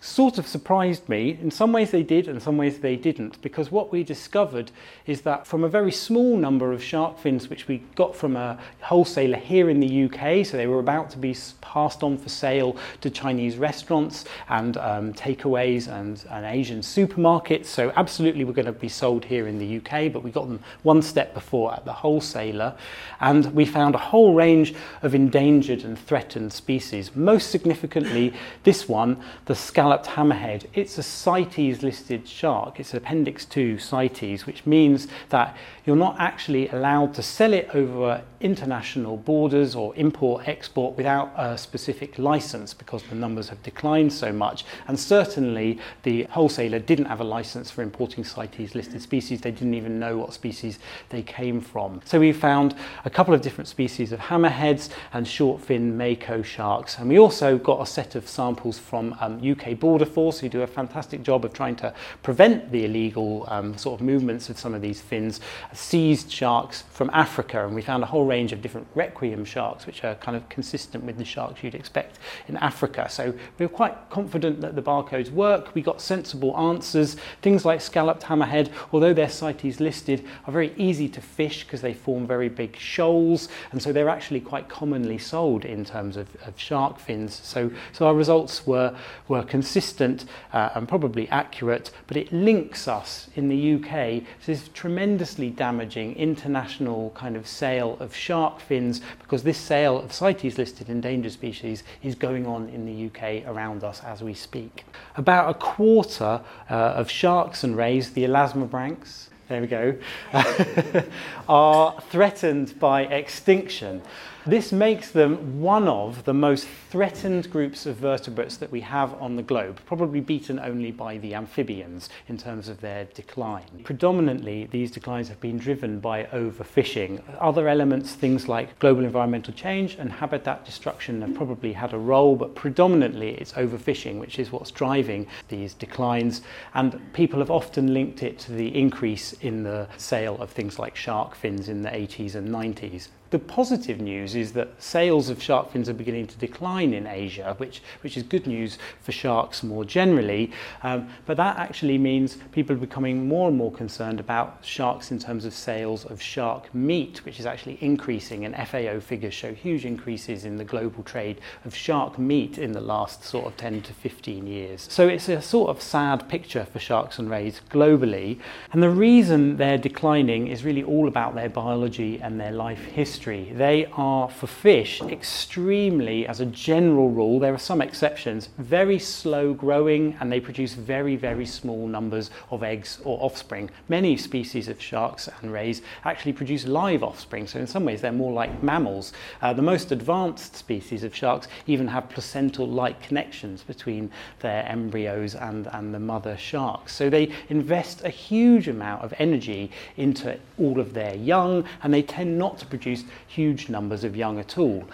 sort 0.00 0.38
of 0.38 0.46
surprised 0.46 1.08
me. 1.08 1.38
In 1.42 1.50
some 1.50 1.72
ways 1.72 1.90
they 1.90 2.02
did, 2.02 2.28
and 2.28 2.36
in 2.36 2.40
some 2.40 2.56
ways 2.56 2.78
they 2.78 2.94
didn't, 2.94 3.40
because 3.42 3.70
what 3.70 3.90
we 3.90 4.04
discovered 4.04 4.70
is 5.06 5.22
that 5.22 5.46
from 5.46 5.64
a 5.64 5.68
very 5.68 5.90
small 5.90 6.36
number 6.36 6.72
of 6.72 6.82
shark 6.82 7.18
fins 7.18 7.50
which 7.50 7.66
we 7.66 7.78
got 7.96 8.14
from 8.14 8.36
a 8.36 8.58
wholesaler 8.80 9.38
here 9.38 9.68
in 9.68 9.80
the 9.80 10.04
UK, 10.04 10.46
so 10.46 10.56
they 10.56 10.68
were 10.68 10.78
about 10.78 11.10
to 11.10 11.18
be 11.18 11.36
passed 11.60 12.02
on 12.02 12.16
for 12.16 12.28
sale 12.28 12.76
to 13.00 13.10
Chinese 13.10 13.56
restaurants 13.56 14.24
and 14.48 14.76
um, 14.76 15.12
takeaways 15.14 15.88
and, 15.88 16.24
and 16.30 16.46
Asian 16.46 16.80
supermarkets, 16.80 17.66
so 17.66 17.92
absolutely 17.96 18.44
we're 18.44 18.52
going 18.52 18.66
to 18.66 18.72
be 18.72 18.88
sold 18.88 19.24
here 19.24 19.48
in 19.48 19.58
the 19.58 19.78
UK, 19.78 20.12
but 20.12 20.22
we 20.22 20.30
got 20.30 20.48
them 20.48 20.60
one 20.84 21.02
step 21.02 21.34
before 21.34 21.74
at 21.74 21.84
the 21.84 21.92
wholesaler, 21.92 22.76
and 23.20 23.52
we 23.52 23.64
found 23.64 23.96
a 23.96 23.98
whole 23.98 24.32
range 24.32 24.74
of 25.02 25.14
endangered 25.14 25.82
and 25.82 25.98
threatened 25.98 26.52
species. 26.52 27.16
Most 27.16 27.50
significantly, 27.50 28.32
this 28.62 28.88
one, 28.88 29.20
the 29.46 29.54
scallop 29.56 29.87
scalloped 29.88 30.06
hammerhead, 30.06 30.66
it's 30.74 30.98
a 30.98 31.02
CITES 31.02 31.82
listed 31.82 32.28
shark. 32.28 32.78
It's 32.78 32.92
Appendix 32.92 33.46
2 33.46 33.78
CITES, 33.78 34.44
which 34.44 34.66
means 34.66 35.08
that 35.30 35.56
you're 35.86 35.96
not 35.96 36.16
actually 36.18 36.68
allowed 36.68 37.14
to 37.14 37.22
sell 37.22 37.54
it 37.54 37.70
over 37.72 38.22
international 38.40 39.16
borders 39.16 39.74
or 39.74 39.94
import 39.96 40.46
export 40.46 40.96
without 40.96 41.32
a 41.36 41.58
specific 41.58 42.18
license 42.18 42.72
because 42.72 43.02
the 43.04 43.14
numbers 43.14 43.48
have 43.48 43.62
declined 43.62 44.12
so 44.12 44.32
much. 44.32 44.64
And 44.86 44.98
certainly 44.98 45.78
the 46.02 46.24
wholesaler 46.24 46.78
didn't 46.78 47.06
have 47.06 47.20
a 47.20 47.24
license 47.24 47.70
for 47.70 47.82
importing 47.82 48.24
CITES 48.24 48.74
listed 48.74 49.02
species. 49.02 49.40
They 49.40 49.50
didn't 49.50 49.74
even 49.74 49.98
know 49.98 50.18
what 50.18 50.32
species 50.32 50.78
they 51.08 51.22
came 51.22 51.60
from. 51.60 52.00
So 52.04 52.20
we 52.20 52.32
found 52.32 52.74
a 53.04 53.10
couple 53.10 53.34
of 53.34 53.42
different 53.42 53.68
species 53.68 54.12
of 54.12 54.20
hammerheads 54.20 54.90
and 55.12 55.26
short 55.26 55.60
fin 55.60 55.96
mako 55.96 56.42
sharks. 56.42 56.98
And 56.98 57.08
we 57.08 57.18
also 57.18 57.58
got 57.58 57.80
a 57.80 57.86
set 57.86 58.14
of 58.14 58.28
samples 58.28 58.78
from 58.78 59.16
um, 59.20 59.40
UK 59.44 59.78
Border 59.78 60.06
Force 60.06 60.38
who 60.38 60.48
do 60.48 60.62
a 60.62 60.66
fantastic 60.66 61.22
job 61.22 61.44
of 61.44 61.52
trying 61.52 61.76
to 61.76 61.92
prevent 62.22 62.70
the 62.70 62.84
illegal 62.84 63.44
um, 63.48 63.76
sort 63.76 64.00
of 64.00 64.06
movements 64.06 64.48
of 64.48 64.58
some 64.58 64.74
of 64.74 64.82
these 64.82 65.00
fins 65.00 65.40
seized 65.72 66.30
sharks 66.30 66.84
from 66.90 67.10
Africa, 67.12 67.66
and 67.66 67.74
we 67.74 67.82
found 67.82 68.02
a 68.02 68.06
whole 68.06 68.26
range 68.28 68.52
of 68.52 68.62
different 68.62 68.86
requiem 68.94 69.44
sharks, 69.44 69.86
which 69.86 70.04
are 70.04 70.14
kind 70.16 70.36
of 70.36 70.48
consistent 70.48 71.02
with 71.04 71.18
the 71.18 71.24
sharks 71.24 71.62
you'd 71.62 71.74
expect 71.74 72.18
in 72.46 72.56
Africa. 72.58 73.08
So 73.10 73.34
we 73.58 73.66
were 73.66 73.76
quite 73.82 73.96
confident 74.10 74.60
that 74.60 74.76
the 74.76 74.82
barcodes 74.82 75.30
work. 75.30 75.74
We 75.74 75.82
got 75.82 76.00
sensible 76.00 76.56
answers. 76.56 77.16
Things 77.42 77.64
like 77.64 77.80
scalloped 77.80 78.22
hammerhead, 78.22 78.70
although 78.92 79.14
they're 79.14 79.28
CITES 79.28 79.80
listed, 79.80 80.24
are 80.46 80.52
very 80.52 80.72
easy 80.76 81.08
to 81.08 81.20
fish 81.20 81.64
because 81.64 81.80
they 81.80 81.94
form 81.94 82.26
very 82.26 82.48
big 82.48 82.76
shoals, 82.76 83.48
and 83.72 83.82
so 83.82 83.92
they're 83.92 84.08
actually 84.08 84.40
quite 84.40 84.68
commonly 84.68 85.18
sold 85.18 85.64
in 85.64 85.84
terms 85.84 86.16
of, 86.16 86.28
of 86.46 86.58
shark 86.58 86.98
fins. 86.98 87.40
So, 87.42 87.70
so 87.92 88.06
our 88.06 88.14
results 88.14 88.66
were, 88.66 88.94
were 89.28 89.42
consistent 89.42 90.26
uh, 90.52 90.70
and 90.74 90.86
probably 90.88 91.28
accurate, 91.30 91.90
but 92.06 92.16
it 92.16 92.32
links 92.32 92.86
us 92.86 93.28
in 93.34 93.48
the 93.48 93.74
UK 93.74 94.22
to 94.40 94.46
this 94.46 94.68
tremendously 94.68 95.50
damaging 95.50 96.14
international 96.16 97.10
kind 97.14 97.36
of 97.36 97.46
sale 97.46 97.96
of 98.00 98.14
shark 98.18 98.60
fins 98.60 99.00
because 99.20 99.42
this 99.42 99.58
sale 99.58 99.98
of 99.98 100.12
CITES 100.12 100.58
listed 100.58 100.88
endangered 100.88 101.32
species 101.32 101.84
is 102.02 102.14
going 102.14 102.46
on 102.46 102.68
in 102.68 102.84
the 102.84 103.06
UK 103.06 103.46
around 103.46 103.84
us 103.84 104.02
as 104.04 104.22
we 104.22 104.34
speak. 104.34 104.84
About 105.16 105.48
a 105.50 105.54
quarter 105.54 106.40
uh, 106.68 106.74
of 106.74 107.10
sharks 107.10 107.64
and 107.64 107.76
rays, 107.76 108.10
the 108.10 108.24
elasmobranchs, 108.24 109.28
there 109.48 109.60
we 109.60 109.66
go, 109.66 109.96
are 111.48 112.00
threatened 112.10 112.78
by 112.78 113.02
extinction. 113.02 114.02
This 114.48 114.72
makes 114.72 115.10
them 115.10 115.60
one 115.60 115.88
of 115.88 116.24
the 116.24 116.32
most 116.32 116.66
threatened 116.88 117.50
groups 117.50 117.84
of 117.84 117.96
vertebrates 117.96 118.56
that 118.56 118.70
we 118.70 118.80
have 118.80 119.12
on 119.20 119.36
the 119.36 119.42
globe, 119.42 119.78
probably 119.84 120.20
beaten 120.20 120.58
only 120.58 120.90
by 120.90 121.18
the 121.18 121.34
amphibians 121.34 122.08
in 122.28 122.38
terms 122.38 122.70
of 122.70 122.80
their 122.80 123.04
decline. 123.12 123.82
Predominantly, 123.84 124.64
these 124.64 124.90
declines 124.90 125.28
have 125.28 125.38
been 125.38 125.58
driven 125.58 126.00
by 126.00 126.24
overfishing. 126.32 127.20
Other 127.38 127.68
elements, 127.68 128.14
things 128.14 128.48
like 128.48 128.78
global 128.78 129.04
environmental 129.04 129.52
change 129.52 129.96
and 129.96 130.10
habitat 130.10 130.64
destruction, 130.64 131.20
have 131.20 131.34
probably 131.34 131.74
had 131.74 131.92
a 131.92 131.98
role, 131.98 132.34
but 132.34 132.54
predominantly 132.54 133.34
it's 133.34 133.52
overfishing, 133.52 134.18
which 134.18 134.38
is 134.38 134.50
what's 134.50 134.70
driving 134.70 135.26
these 135.48 135.74
declines. 135.74 136.40
And 136.72 137.12
people 137.12 137.40
have 137.40 137.50
often 137.50 137.92
linked 137.92 138.22
it 138.22 138.38
to 138.38 138.52
the 138.52 138.74
increase 138.74 139.34
in 139.34 139.62
the 139.62 139.88
sale 139.98 140.40
of 140.40 140.48
things 140.48 140.78
like 140.78 140.96
shark 140.96 141.34
fins 141.34 141.68
in 141.68 141.82
the 141.82 141.90
80s 141.90 142.34
and 142.34 142.48
90s. 142.48 143.08
The 143.30 143.38
positive 143.38 144.00
news 144.00 144.34
is 144.34 144.52
that 144.52 144.82
sales 144.82 145.28
of 145.28 145.42
shark 145.42 145.72
fins 145.72 145.90
are 145.90 145.94
beginning 145.94 146.28
to 146.28 146.38
decline 146.38 146.94
in 146.94 147.06
Asia, 147.06 147.54
which, 147.58 147.82
which 148.00 148.16
is 148.16 148.22
good 148.22 148.46
news 148.46 148.78
for 149.02 149.12
sharks 149.12 149.62
more 149.62 149.84
generally. 149.84 150.50
Um, 150.82 151.10
but 151.26 151.36
that 151.36 151.58
actually 151.58 151.98
means 151.98 152.38
people 152.52 152.74
are 152.74 152.78
becoming 152.78 153.28
more 153.28 153.48
and 153.48 153.56
more 153.56 153.70
concerned 153.70 154.18
about 154.18 154.60
sharks 154.62 155.10
in 155.10 155.18
terms 155.18 155.44
of 155.44 155.52
sales 155.52 156.06
of 156.06 156.22
shark 156.22 156.74
meat, 156.74 157.22
which 157.26 157.38
is 157.38 157.44
actually 157.44 157.76
increasing. 157.82 158.46
And 158.46 158.56
FAO 158.66 158.98
figures 158.98 159.34
show 159.34 159.52
huge 159.52 159.84
increases 159.84 160.46
in 160.46 160.56
the 160.56 160.64
global 160.64 161.02
trade 161.02 161.38
of 161.66 161.74
shark 161.74 162.18
meat 162.18 162.56
in 162.56 162.72
the 162.72 162.80
last 162.80 163.24
sort 163.24 163.44
of 163.44 163.58
10 163.58 163.82
to 163.82 163.92
15 163.92 164.46
years. 164.46 164.86
So 164.90 165.06
it's 165.06 165.28
a 165.28 165.42
sort 165.42 165.68
of 165.68 165.82
sad 165.82 166.30
picture 166.30 166.64
for 166.64 166.78
sharks 166.78 167.18
and 167.18 167.28
rays 167.28 167.60
globally. 167.70 168.40
And 168.72 168.82
the 168.82 168.88
reason 168.88 169.58
they're 169.58 169.76
declining 169.76 170.46
is 170.46 170.64
really 170.64 170.82
all 170.82 171.08
about 171.08 171.34
their 171.34 171.50
biology 171.50 172.20
and 172.22 172.40
their 172.40 172.52
life 172.52 172.82
history 172.86 173.17
history. 173.18 173.52
They 173.52 173.86
are, 173.94 174.30
for 174.30 174.46
fish, 174.46 175.02
extremely, 175.02 176.24
as 176.28 176.38
a 176.38 176.46
general 176.46 177.10
rule, 177.10 177.40
there 177.40 177.52
are 177.52 177.58
some 177.58 177.80
exceptions, 177.80 178.48
very 178.58 179.00
slow 179.00 179.54
growing 179.54 180.16
and 180.20 180.30
they 180.30 180.38
produce 180.38 180.74
very, 180.74 181.16
very 181.16 181.44
small 181.44 181.88
numbers 181.88 182.30
of 182.52 182.62
eggs 182.62 183.00
or 183.02 183.18
offspring. 183.20 183.70
Many 183.88 184.16
species 184.16 184.68
of 184.68 184.80
sharks 184.80 185.28
and 185.40 185.52
rays 185.52 185.82
actually 186.04 186.32
produce 186.32 186.64
live 186.64 187.02
offspring, 187.02 187.48
so 187.48 187.58
in 187.58 187.66
some 187.66 187.84
ways 187.84 188.00
they're 188.00 188.12
more 188.12 188.32
like 188.32 188.62
mammals. 188.62 189.12
Uh, 189.42 189.52
the 189.52 189.62
most 189.62 189.90
advanced 189.90 190.54
species 190.54 191.02
of 191.02 191.12
sharks 191.12 191.48
even 191.66 191.88
have 191.88 192.08
placental-like 192.10 193.02
connections 193.02 193.64
between 193.64 194.12
their 194.38 194.64
embryos 194.68 195.34
and, 195.34 195.66
and 195.72 195.92
the 195.92 195.98
mother 195.98 196.36
sharks. 196.36 196.94
So 196.94 197.10
they 197.10 197.32
invest 197.48 198.04
a 198.04 198.10
huge 198.10 198.68
amount 198.68 199.02
of 199.02 199.12
energy 199.18 199.72
into 199.96 200.38
all 200.56 200.78
of 200.78 200.94
their 200.94 201.16
young 201.16 201.64
and 201.82 201.92
they 201.92 202.02
tend 202.02 202.38
not 202.38 202.58
to 202.58 202.66
produce 202.66 203.02
huge 203.26 203.68
numbers 203.68 204.04
of 204.04 204.16
young 204.16 204.38
at 204.38 204.58
all. 204.58 204.84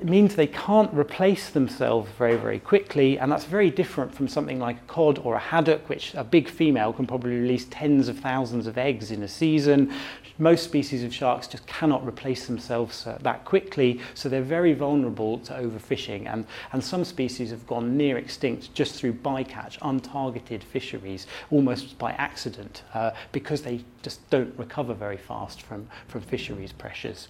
It 0.00 0.08
means 0.08 0.34
they 0.34 0.46
can't 0.46 0.92
replace 0.94 1.50
themselves 1.50 2.10
very, 2.16 2.36
very 2.36 2.58
quickly, 2.58 3.18
and 3.18 3.30
that's 3.30 3.44
very 3.44 3.68
different 3.68 4.14
from 4.14 4.28
something 4.28 4.58
like 4.58 4.78
a 4.78 4.86
cod 4.86 5.18
or 5.18 5.34
a 5.34 5.38
haddock, 5.38 5.90
which 5.90 6.14
a 6.14 6.24
big 6.24 6.48
female 6.48 6.94
can 6.94 7.06
probably 7.06 7.36
release 7.36 7.66
tens 7.70 8.08
of 8.08 8.18
thousands 8.18 8.66
of 8.66 8.78
eggs 8.78 9.10
in 9.10 9.22
a 9.22 9.28
season. 9.28 9.92
Most 10.40 10.64
species 10.64 11.04
of 11.04 11.12
sharks 11.12 11.46
just 11.46 11.66
cannot 11.66 12.06
replace 12.06 12.46
themselves 12.46 13.06
uh, 13.06 13.18
that 13.20 13.44
quickly, 13.44 14.00
so 14.14 14.30
they're 14.30 14.40
very 14.40 14.72
vulnerable 14.72 15.38
to 15.40 15.52
overfishing, 15.52 16.32
and, 16.32 16.46
and 16.72 16.82
some 16.82 17.04
species 17.04 17.50
have 17.50 17.66
gone 17.66 17.94
near 17.94 18.16
extinct 18.16 18.72
just 18.72 18.94
through 18.94 19.12
bycatch, 19.12 19.78
untargeted 19.80 20.62
fisheries, 20.62 21.26
almost 21.50 21.98
by 21.98 22.12
accident, 22.12 22.84
uh, 22.94 23.10
because 23.32 23.60
they 23.60 23.84
just 24.02 24.28
don't 24.30 24.58
recover 24.58 24.94
very 24.94 25.18
fast 25.18 25.60
from, 25.60 25.86
from 26.08 26.22
fisheries 26.22 26.72
pressures. 26.72 27.28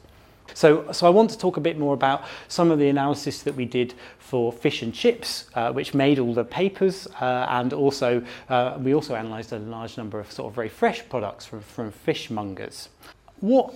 So, 0.54 0.90
so 0.92 1.06
I 1.06 1.10
want 1.10 1.30
to 1.30 1.38
talk 1.38 1.56
a 1.56 1.60
bit 1.60 1.78
more 1.78 1.94
about 1.94 2.24
some 2.48 2.70
of 2.70 2.78
the 2.78 2.88
analysis 2.88 3.42
that 3.42 3.54
we 3.54 3.64
did 3.64 3.94
for 4.18 4.52
fish 4.52 4.82
and 4.82 4.94
chips, 4.94 5.50
uh, 5.54 5.72
which 5.72 5.94
made 5.94 6.18
all 6.18 6.34
the 6.34 6.44
papers, 6.44 7.06
uh, 7.20 7.46
and 7.48 7.72
also 7.72 8.22
uh, 8.48 8.78
we 8.80 8.94
also 8.94 9.14
analysed 9.14 9.52
a 9.52 9.58
large 9.58 9.96
number 9.96 10.20
of 10.20 10.30
sort 10.30 10.48
of 10.48 10.54
very 10.54 10.68
fresh 10.68 11.08
products 11.08 11.46
from, 11.46 11.60
from 11.60 11.92
fishmongers. 11.92 12.88
What 13.40 13.74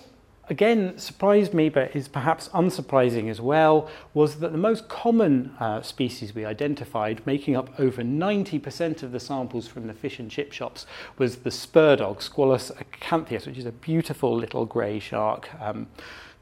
again 0.49 0.99
surprised 0.99 1.55
me, 1.55 1.69
but 1.69 1.95
is 1.97 2.09
perhaps 2.09 2.49
unsurprising 2.49 3.31
as 3.31 3.41
well, 3.41 3.89
was 4.13 4.37
that 4.37 4.53
the 4.53 4.59
most 4.59 4.89
common 4.89 5.55
uh, 5.59 5.83
species 5.83 6.35
we 6.35 6.45
identified, 6.45 7.27
making 7.27 7.57
up 7.57 7.79
over 7.79 8.03
90% 8.03 9.03
of 9.03 9.13
the 9.13 9.21
samples 9.21 9.67
from 9.67 9.87
the 9.87 9.95
fish 9.95 10.19
and 10.19 10.31
chip 10.31 10.53
shops, 10.53 10.87
was 11.19 11.37
the 11.39 11.51
spur 11.51 11.97
dog, 11.97 12.21
Squalus 12.21 12.71
acanthias, 12.73 13.47
which 13.47 13.59
is 13.59 13.67
a 13.67 13.73
beautiful 13.73 14.37
little 14.37 14.67
grey 14.67 14.99
shark. 14.99 15.49
Um, 15.61 15.87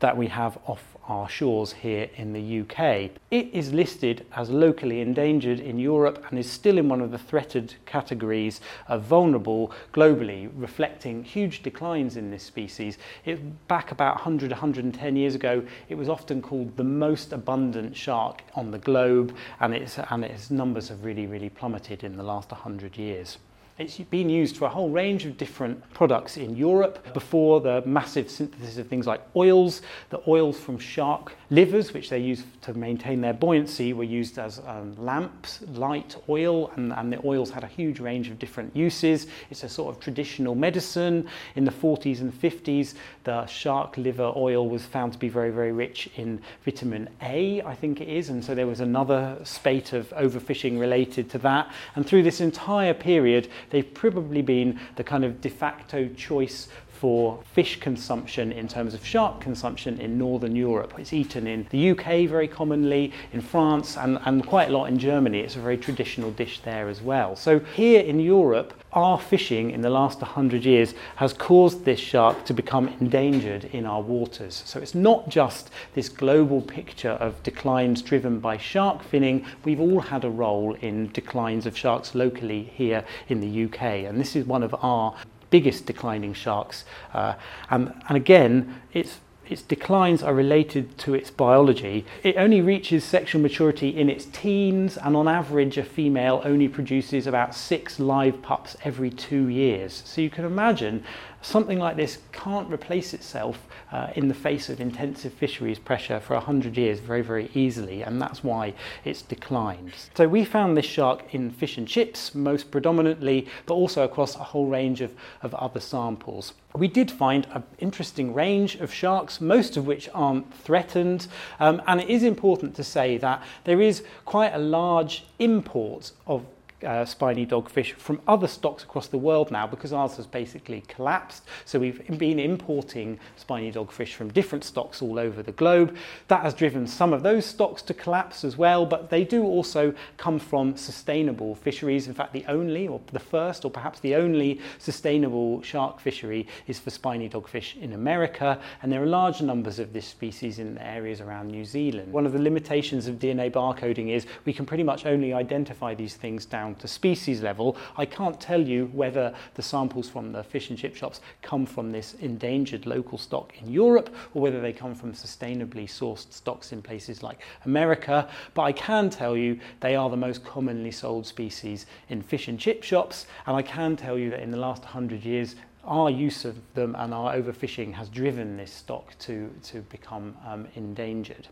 that 0.02 0.16
we 0.16 0.26
have 0.26 0.58
off 0.66 0.96
our 1.06 1.28
shores 1.28 1.72
here 1.72 2.10
in 2.16 2.32
the 2.32 2.60
UK. 2.60 3.10
It 3.30 3.48
is 3.52 3.72
listed 3.72 4.26
as 4.34 4.50
locally 4.50 5.00
endangered 5.00 5.60
in 5.60 5.78
Europe 5.78 6.24
and 6.28 6.40
is 6.40 6.50
still 6.50 6.76
in 6.76 6.88
one 6.88 7.00
of 7.00 7.12
the 7.12 7.18
threatened 7.18 7.76
categories 7.86 8.60
of 8.88 9.02
vulnerable 9.02 9.70
globally, 9.92 10.50
reflecting 10.56 11.22
huge 11.22 11.62
declines 11.62 12.16
in 12.16 12.32
this 12.32 12.42
species. 12.42 12.98
It, 13.24 13.68
back 13.68 13.92
about 13.92 14.16
100, 14.16 14.50
110 14.50 15.14
years 15.14 15.36
ago, 15.36 15.62
it 15.88 15.94
was 15.94 16.08
often 16.08 16.42
called 16.42 16.76
the 16.76 16.84
most 16.84 17.32
abundant 17.32 17.96
shark 17.96 18.42
on 18.56 18.72
the 18.72 18.80
globe 18.80 19.36
and 19.60 19.72
its, 19.72 20.00
and 20.10 20.24
its 20.24 20.50
numbers 20.50 20.88
have 20.88 21.04
really, 21.04 21.28
really 21.28 21.48
plummeted 21.48 22.02
in 22.02 22.16
the 22.16 22.24
last 22.24 22.50
100 22.50 22.96
years. 22.96 23.38
It's 23.78 23.96
been 23.96 24.28
used 24.28 24.58
for 24.58 24.66
a 24.66 24.68
whole 24.68 24.90
range 24.90 25.24
of 25.24 25.38
different 25.38 25.82
products 25.94 26.36
in 26.36 26.56
Europe 26.56 27.14
before 27.14 27.62
the 27.62 27.82
massive 27.86 28.30
synthesis 28.30 28.76
of 28.76 28.86
things 28.86 29.06
like 29.06 29.22
oils. 29.34 29.80
The 30.10 30.20
oils 30.28 30.60
from 30.60 30.78
shark 30.78 31.32
livers, 31.48 31.94
which 31.94 32.10
they 32.10 32.18
use 32.18 32.44
to 32.62 32.74
maintain 32.74 33.22
their 33.22 33.32
buoyancy, 33.32 33.94
were 33.94 34.04
used 34.04 34.38
as 34.38 34.60
um, 34.66 34.94
lamps, 35.02 35.62
light 35.72 36.16
oil, 36.28 36.70
and, 36.76 36.92
and 36.92 37.10
the 37.10 37.26
oils 37.26 37.50
had 37.50 37.64
a 37.64 37.66
huge 37.66 37.98
range 37.98 38.28
of 38.28 38.38
different 38.38 38.76
uses. 38.76 39.26
It's 39.50 39.64
a 39.64 39.70
sort 39.70 39.94
of 39.94 40.02
traditional 40.02 40.54
medicine. 40.54 41.26
In 41.56 41.64
the 41.64 41.70
40s 41.70 42.20
and 42.20 42.30
50s, 42.30 42.92
the 43.24 43.46
shark 43.46 43.96
liver 43.96 44.32
oil 44.36 44.68
was 44.68 44.84
found 44.84 45.14
to 45.14 45.18
be 45.18 45.30
very, 45.30 45.50
very 45.50 45.72
rich 45.72 46.10
in 46.16 46.42
vitamin 46.66 47.08
A, 47.22 47.62
I 47.62 47.74
think 47.74 48.02
it 48.02 48.08
is, 48.08 48.28
and 48.28 48.44
so 48.44 48.54
there 48.54 48.66
was 48.66 48.80
another 48.80 49.38
spate 49.44 49.94
of 49.94 50.10
overfishing 50.10 50.78
related 50.78 51.30
to 51.30 51.38
that. 51.38 51.72
And 51.96 52.06
through 52.06 52.22
this 52.22 52.42
entire 52.42 52.92
period, 52.92 53.48
they've 53.70 53.94
probably 53.94 54.42
been 54.42 54.78
the 54.96 55.04
kind 55.04 55.24
of 55.24 55.40
de 55.40 55.50
facto 55.50 56.08
choice 56.08 56.68
for 57.02 57.42
fish 57.52 57.80
consumption 57.80 58.52
in 58.52 58.68
terms 58.68 58.94
of 58.94 59.04
shark 59.04 59.40
consumption 59.40 59.98
in 59.98 60.16
Northern 60.16 60.54
Europe. 60.54 60.94
It's 60.98 61.12
eaten 61.12 61.48
in 61.48 61.66
the 61.70 61.90
UK 61.90 62.28
very 62.28 62.46
commonly, 62.46 63.12
in 63.32 63.40
France, 63.40 63.96
and, 63.96 64.20
and 64.24 64.46
quite 64.46 64.68
a 64.68 64.72
lot 64.72 64.84
in 64.84 65.00
Germany. 65.00 65.40
It's 65.40 65.56
a 65.56 65.58
very 65.58 65.76
traditional 65.76 66.30
dish 66.30 66.60
there 66.60 66.88
as 66.88 67.02
well. 67.02 67.34
So 67.34 67.58
here 67.58 68.02
in 68.02 68.20
Europe, 68.20 68.72
our 68.92 69.18
fishing 69.18 69.72
in 69.72 69.80
the 69.80 69.90
last 69.90 70.20
100 70.20 70.64
years 70.64 70.94
has 71.16 71.32
caused 71.32 71.84
this 71.84 71.98
shark 71.98 72.44
to 72.44 72.54
become 72.54 72.86
endangered 73.00 73.64
in 73.72 73.84
our 73.84 74.00
waters. 74.00 74.62
So 74.64 74.78
it's 74.78 74.94
not 74.94 75.28
just 75.28 75.70
this 75.94 76.08
global 76.08 76.62
picture 76.62 77.16
of 77.26 77.42
declines 77.42 78.00
driven 78.00 78.38
by 78.38 78.58
shark 78.58 79.02
finning. 79.10 79.44
We've 79.64 79.80
all 79.80 80.02
had 80.02 80.24
a 80.24 80.30
role 80.30 80.74
in 80.74 81.10
declines 81.10 81.66
of 81.66 81.76
sharks 81.76 82.14
locally 82.14 82.70
here 82.76 83.04
in 83.28 83.40
the 83.40 83.64
UK, 83.64 83.82
and 84.06 84.20
this 84.20 84.36
is 84.36 84.46
one 84.46 84.62
of 84.62 84.72
our 84.84 85.16
biggest 85.52 85.86
declining 85.86 86.34
sharks. 86.34 86.84
Uh, 87.14 87.34
and, 87.70 87.94
and 88.08 88.16
again, 88.16 88.82
its, 88.92 89.20
its 89.48 89.62
declines 89.62 90.22
are 90.22 90.34
related 90.34 90.84
to 90.98 91.14
its 91.14 91.30
biology. 91.30 92.04
It 92.22 92.36
only 92.36 92.60
reaches 92.60 93.04
sexual 93.04 93.42
maturity 93.42 93.90
in 94.00 94.08
its 94.08 94.24
teens, 94.24 94.96
and 94.96 95.14
on 95.14 95.28
average, 95.28 95.76
a 95.78 95.84
female 95.84 96.40
only 96.44 96.68
produces 96.68 97.26
about 97.26 97.54
six 97.54 98.00
live 98.00 98.40
pups 98.42 98.76
every 98.82 99.10
two 99.10 99.48
years. 99.48 100.02
So 100.06 100.20
you 100.20 100.30
can 100.30 100.44
imagine 100.44 101.04
something 101.42 101.78
like 101.78 101.96
this 101.96 102.18
can't 102.32 102.72
replace 102.72 103.12
itself 103.12 103.66
uh, 103.90 104.08
in 104.16 104.28
the 104.28 104.34
face 104.34 104.70
of 104.70 104.80
intensive 104.80 105.32
fisheries 105.32 105.78
pressure 105.78 106.18
for 106.20 106.34
100 106.34 106.76
years 106.78 106.98
very, 106.98 107.20
very 107.20 107.50
easily, 107.54 108.02
and 108.02 108.20
that's 108.20 108.42
why 108.42 108.72
it's 109.04 109.22
declined. 109.22 109.92
So 110.14 110.26
we 110.26 110.44
found 110.44 110.76
this 110.76 110.86
shark 110.86 111.34
in 111.34 111.50
fish 111.50 111.76
and 111.76 111.86
chips 111.86 112.34
most 112.34 112.70
predominantly, 112.70 113.48
but 113.66 113.74
also 113.74 114.04
across 114.04 114.34
a 114.36 114.44
whole 114.44 114.66
range 114.66 115.00
of, 115.00 115.12
of 115.42 115.54
other 115.54 115.80
samples. 115.80 116.54
We 116.74 116.88
did 116.88 117.10
find 117.10 117.46
an 117.52 117.64
interesting 117.78 118.32
range 118.32 118.76
of 118.76 118.92
sharks, 118.92 119.40
most 119.40 119.76
of 119.76 119.86
which 119.86 120.08
aren't 120.14 120.52
threatened, 120.54 121.26
um, 121.60 121.82
and 121.86 122.00
it 122.00 122.08
is 122.08 122.22
important 122.22 122.74
to 122.76 122.84
say 122.84 123.18
that 123.18 123.42
there 123.64 123.82
is 123.82 124.04
quite 124.24 124.54
a 124.54 124.58
large 124.58 125.24
import 125.38 126.12
of 126.26 126.46
uh, 126.84 127.04
spiny 127.04 127.46
dogfish 127.46 127.92
from 127.94 128.20
other 128.26 128.46
stocks 128.46 128.82
across 128.82 129.08
the 129.08 129.18
world 129.18 129.50
now 129.50 129.66
because 129.66 129.92
ours 129.92 130.16
has 130.16 130.26
basically 130.26 130.82
collapsed. 130.88 131.44
So 131.64 131.78
we've 131.78 132.18
been 132.18 132.38
importing 132.38 133.18
spiny 133.36 133.72
dogfish 133.72 134.14
from 134.14 134.30
different 134.32 134.64
stocks 134.64 135.02
all 135.02 135.18
over 135.18 135.42
the 135.42 135.52
globe. 135.52 135.96
That 136.28 136.42
has 136.42 136.54
driven 136.54 136.86
some 136.86 137.12
of 137.12 137.22
those 137.22 137.46
stocks 137.46 137.82
to 137.82 137.94
collapse 137.94 138.44
as 138.44 138.56
well, 138.56 138.86
but 138.86 139.10
they 139.10 139.24
do 139.24 139.42
also 139.44 139.94
come 140.16 140.38
from 140.38 140.76
sustainable 140.76 141.54
fisheries. 141.54 142.08
In 142.08 142.14
fact, 142.14 142.32
the 142.32 142.44
only, 142.46 142.88
or 142.88 143.00
the 143.12 143.18
first, 143.18 143.64
or 143.64 143.70
perhaps 143.70 144.00
the 144.00 144.14
only 144.14 144.60
sustainable 144.78 145.62
shark 145.62 146.00
fishery 146.00 146.46
is 146.66 146.78
for 146.78 146.90
spiny 146.90 147.28
dogfish 147.28 147.76
in 147.80 147.92
America, 147.92 148.60
and 148.82 148.92
there 148.92 149.02
are 149.02 149.06
large 149.06 149.40
numbers 149.40 149.78
of 149.78 149.92
this 149.92 150.06
species 150.06 150.58
in 150.58 150.74
the 150.74 150.86
areas 150.86 151.20
around 151.20 151.48
New 151.48 151.64
Zealand. 151.64 152.12
One 152.12 152.26
of 152.26 152.32
the 152.32 152.38
limitations 152.38 153.06
of 153.06 153.16
DNA 153.16 153.50
barcoding 153.50 154.10
is 154.10 154.26
we 154.44 154.52
can 154.52 154.66
pretty 154.66 154.82
much 154.82 155.06
only 155.06 155.32
identify 155.32 155.94
these 155.94 156.14
things 156.14 156.44
down 156.44 156.71
down 156.72 156.80
to 156.80 156.88
species 156.88 157.42
level, 157.42 157.76
I 157.96 158.06
can't 158.06 158.40
tell 158.40 158.60
you 158.60 158.86
whether 158.92 159.34
the 159.54 159.62
samples 159.62 160.08
from 160.08 160.32
the 160.32 160.42
fish 160.42 160.70
and 160.70 160.78
chip 160.78 160.96
shops 160.96 161.20
come 161.42 161.66
from 161.66 161.90
this 161.90 162.14
endangered 162.14 162.86
local 162.86 163.18
stock 163.18 163.52
in 163.60 163.70
Europe 163.70 164.14
or 164.34 164.42
whether 164.42 164.60
they 164.60 164.72
come 164.72 164.94
from 164.94 165.12
sustainably 165.12 165.86
sourced 165.86 166.32
stocks 166.32 166.72
in 166.72 166.80
places 166.82 167.22
like 167.22 167.40
America, 167.64 168.28
but 168.54 168.62
I 168.62 168.72
can 168.72 169.10
tell 169.10 169.36
you 169.36 169.60
they 169.80 169.94
are 169.94 170.08
the 170.08 170.16
most 170.16 170.44
commonly 170.44 170.90
sold 170.90 171.26
species 171.26 171.86
in 172.08 172.22
fish 172.22 172.48
and 172.48 172.58
chip 172.58 172.82
shops, 172.82 173.26
and 173.46 173.56
I 173.56 173.62
can 173.62 173.96
tell 173.96 174.18
you 174.18 174.30
that 174.30 174.40
in 174.40 174.50
the 174.50 174.56
last 174.56 174.82
100 174.82 175.24
years, 175.24 175.56
our 175.84 176.10
use 176.10 176.44
of 176.44 176.56
them 176.74 176.94
and 176.96 177.12
our 177.12 177.34
overfishing 177.34 177.92
has 177.92 178.08
driven 178.08 178.56
this 178.56 178.72
stock 178.72 179.18
to, 179.18 179.50
to 179.64 179.80
become 179.82 180.36
um, 180.46 180.68
endangered. 180.76 181.48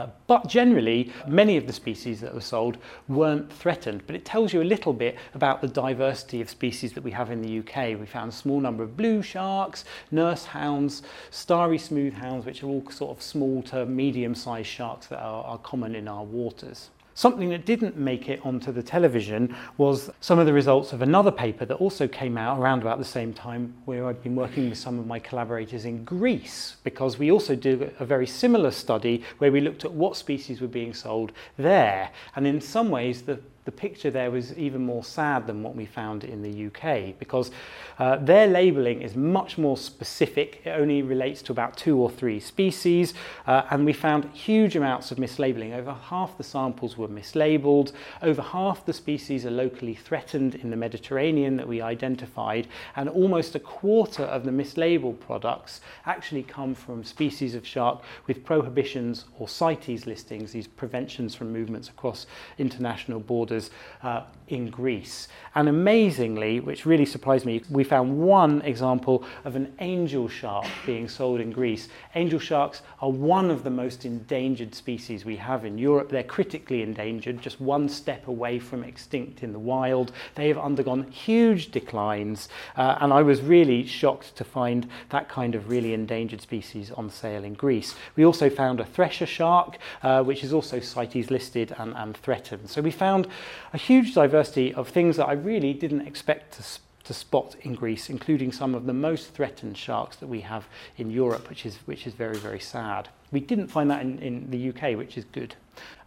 Uh, 0.00 0.08
but 0.26 0.46
generally, 0.46 1.12
many 1.26 1.58
of 1.58 1.66
the 1.66 1.72
species 1.74 2.20
that 2.22 2.32
were 2.32 2.40
sold 2.40 2.78
weren't 3.06 3.52
threatened. 3.52 4.02
But 4.06 4.16
it 4.16 4.24
tells 4.24 4.50
you 4.52 4.62
a 4.62 4.64
little 4.64 4.94
bit 4.94 5.18
about 5.34 5.60
the 5.60 5.68
diversity 5.68 6.40
of 6.40 6.48
species 6.48 6.94
that 6.94 7.04
we 7.04 7.10
have 7.10 7.30
in 7.30 7.42
the 7.42 7.58
UK. 7.58 8.00
We 8.00 8.06
found 8.06 8.32
a 8.32 8.34
small 8.34 8.60
number 8.60 8.82
of 8.82 8.96
blue 8.96 9.20
sharks, 9.20 9.84
nurse 10.10 10.46
hounds, 10.46 11.02
starry 11.30 11.76
smooth 11.76 12.14
hounds, 12.14 12.46
which 12.46 12.62
are 12.62 12.66
all 12.66 12.90
sort 12.90 13.14
of 13.14 13.22
small 13.22 13.62
to 13.64 13.84
medium 13.84 14.34
sized 14.34 14.68
sharks 14.68 15.06
that 15.08 15.20
are, 15.20 15.44
are 15.44 15.58
common 15.58 15.94
in 15.94 16.08
our 16.08 16.24
waters. 16.24 16.88
Something 17.20 17.50
that 17.50 17.66
didn't 17.66 17.98
make 17.98 18.30
it 18.30 18.40
onto 18.46 18.72
the 18.72 18.82
television 18.82 19.54
was 19.76 20.10
some 20.22 20.38
of 20.38 20.46
the 20.46 20.54
results 20.54 20.94
of 20.94 21.02
another 21.02 21.30
paper 21.30 21.66
that 21.66 21.74
also 21.74 22.08
came 22.08 22.38
out 22.38 22.58
around 22.58 22.80
about 22.80 22.96
the 22.96 23.04
same 23.04 23.34
time 23.34 23.74
where 23.84 24.06
I'd 24.06 24.22
been 24.22 24.34
working 24.34 24.70
with 24.70 24.78
some 24.78 24.98
of 24.98 25.06
my 25.06 25.18
collaborators 25.18 25.84
in 25.84 26.02
Greece 26.02 26.76
because 26.82 27.18
we 27.18 27.30
also 27.30 27.54
did 27.54 27.94
a 28.00 28.06
very 28.06 28.26
similar 28.26 28.70
study 28.70 29.22
where 29.36 29.52
we 29.52 29.60
looked 29.60 29.84
at 29.84 29.92
what 29.92 30.16
species 30.16 30.62
were 30.62 30.66
being 30.66 30.94
sold 30.94 31.32
there. 31.58 32.10
And 32.36 32.46
in 32.46 32.58
some 32.58 32.88
ways, 32.88 33.20
the 33.20 33.38
the 33.70 33.76
picture 33.76 34.10
there 34.10 34.32
was 34.32 34.52
even 34.58 34.84
more 34.84 35.04
sad 35.04 35.46
than 35.46 35.62
what 35.62 35.76
we 35.76 35.86
found 35.86 36.24
in 36.24 36.42
the 36.42 36.66
UK 36.66 37.16
because 37.20 37.52
uh, 38.00 38.16
their 38.16 38.48
labelling 38.48 39.00
is 39.00 39.14
much 39.14 39.58
more 39.58 39.76
specific. 39.76 40.60
It 40.64 40.70
only 40.70 41.02
relates 41.02 41.40
to 41.42 41.52
about 41.52 41.76
two 41.76 41.96
or 41.98 42.10
three 42.10 42.40
species, 42.40 43.14
uh, 43.46 43.62
and 43.70 43.84
we 43.84 43.92
found 43.92 44.24
huge 44.32 44.74
amounts 44.74 45.12
of 45.12 45.18
mislabelling. 45.18 45.72
Over 45.72 45.92
half 45.92 46.36
the 46.36 46.42
samples 46.42 46.96
were 46.96 47.06
mislabeled, 47.06 47.92
over 48.22 48.42
half 48.42 48.84
the 48.84 48.92
species 48.92 49.46
are 49.46 49.52
locally 49.52 49.94
threatened 49.94 50.56
in 50.56 50.70
the 50.70 50.76
Mediterranean 50.76 51.56
that 51.58 51.68
we 51.68 51.80
identified, 51.80 52.66
and 52.96 53.08
almost 53.08 53.54
a 53.54 53.60
quarter 53.60 54.24
of 54.24 54.44
the 54.44 54.50
mislabeled 54.50 55.20
products 55.20 55.80
actually 56.06 56.42
come 56.42 56.74
from 56.74 57.04
species 57.04 57.54
of 57.54 57.64
shark 57.64 58.02
with 58.26 58.44
prohibitions 58.44 59.26
or 59.38 59.46
CITES 59.46 60.06
listings, 60.06 60.50
these 60.50 60.66
preventions 60.66 61.36
from 61.36 61.52
movements 61.52 61.88
across 61.88 62.26
international 62.58 63.20
borders 63.20 63.59
uh, 64.02 64.22
in 64.48 64.70
Greece. 64.70 65.28
And 65.54 65.68
amazingly, 65.68 66.60
which 66.60 66.86
really 66.86 67.06
surprised 67.06 67.44
me, 67.44 67.62
we 67.68 67.84
found 67.84 68.18
one 68.18 68.62
example 68.62 69.24
of 69.44 69.56
an 69.56 69.74
angel 69.80 70.28
shark 70.28 70.66
being 70.86 71.08
sold 71.08 71.40
in 71.40 71.50
Greece. 71.50 71.88
Angel 72.14 72.38
sharks 72.38 72.82
are 73.00 73.10
one 73.10 73.50
of 73.50 73.64
the 73.64 73.70
most 73.70 74.04
endangered 74.04 74.74
species 74.74 75.24
we 75.24 75.36
have 75.36 75.64
in 75.64 75.78
Europe. 75.78 76.08
They're 76.08 76.22
critically 76.22 76.82
endangered, 76.82 77.42
just 77.42 77.60
one 77.60 77.88
step 77.88 78.28
away 78.28 78.58
from 78.58 78.84
extinct 78.84 79.42
in 79.42 79.52
the 79.52 79.58
wild. 79.58 80.12
They 80.34 80.48
have 80.48 80.58
undergone 80.58 81.10
huge 81.10 81.70
declines, 81.70 82.48
uh, 82.76 82.98
and 83.00 83.12
I 83.12 83.22
was 83.22 83.40
really 83.40 83.86
shocked 83.86 84.36
to 84.36 84.44
find 84.44 84.88
that 85.10 85.28
kind 85.28 85.54
of 85.54 85.68
really 85.68 85.94
endangered 85.94 86.40
species 86.40 86.90
on 86.92 87.10
sale 87.10 87.44
in 87.44 87.54
Greece. 87.54 87.94
We 88.16 88.24
also 88.24 88.48
found 88.50 88.80
a 88.80 88.84
thresher 88.84 89.26
shark, 89.26 89.78
uh, 90.02 90.22
which 90.22 90.44
is 90.44 90.52
also 90.52 90.80
CITES 90.80 91.30
listed 91.30 91.74
and, 91.78 91.94
and 91.96 92.16
threatened. 92.16 92.68
So 92.70 92.80
we 92.80 92.90
found 92.90 93.26
a 93.72 93.78
huge 93.78 94.14
diversity 94.14 94.74
of 94.74 94.88
things 94.88 95.16
that 95.16 95.26
I 95.26 95.32
really 95.32 95.72
didn't 95.72 96.06
expect 96.06 96.54
to, 96.54 96.64
to 97.04 97.14
spot 97.14 97.56
in 97.62 97.74
Greece, 97.74 98.10
including 98.10 98.52
some 98.52 98.74
of 98.74 98.86
the 98.86 98.92
most 98.92 99.34
threatened 99.34 99.76
sharks 99.76 100.16
that 100.16 100.26
we 100.26 100.40
have 100.40 100.66
in 100.96 101.10
Europe, 101.10 101.48
which 101.48 101.66
is, 101.66 101.76
which 101.86 102.06
is 102.06 102.14
very, 102.14 102.36
very 102.36 102.60
sad. 102.60 103.08
We 103.32 103.40
didn't 103.40 103.68
find 103.68 103.90
that 103.90 104.02
in, 104.02 104.18
in 104.18 104.50
the 104.50 104.68
UK, 104.70 104.96
which 104.96 105.16
is 105.16 105.24
good. 105.24 105.54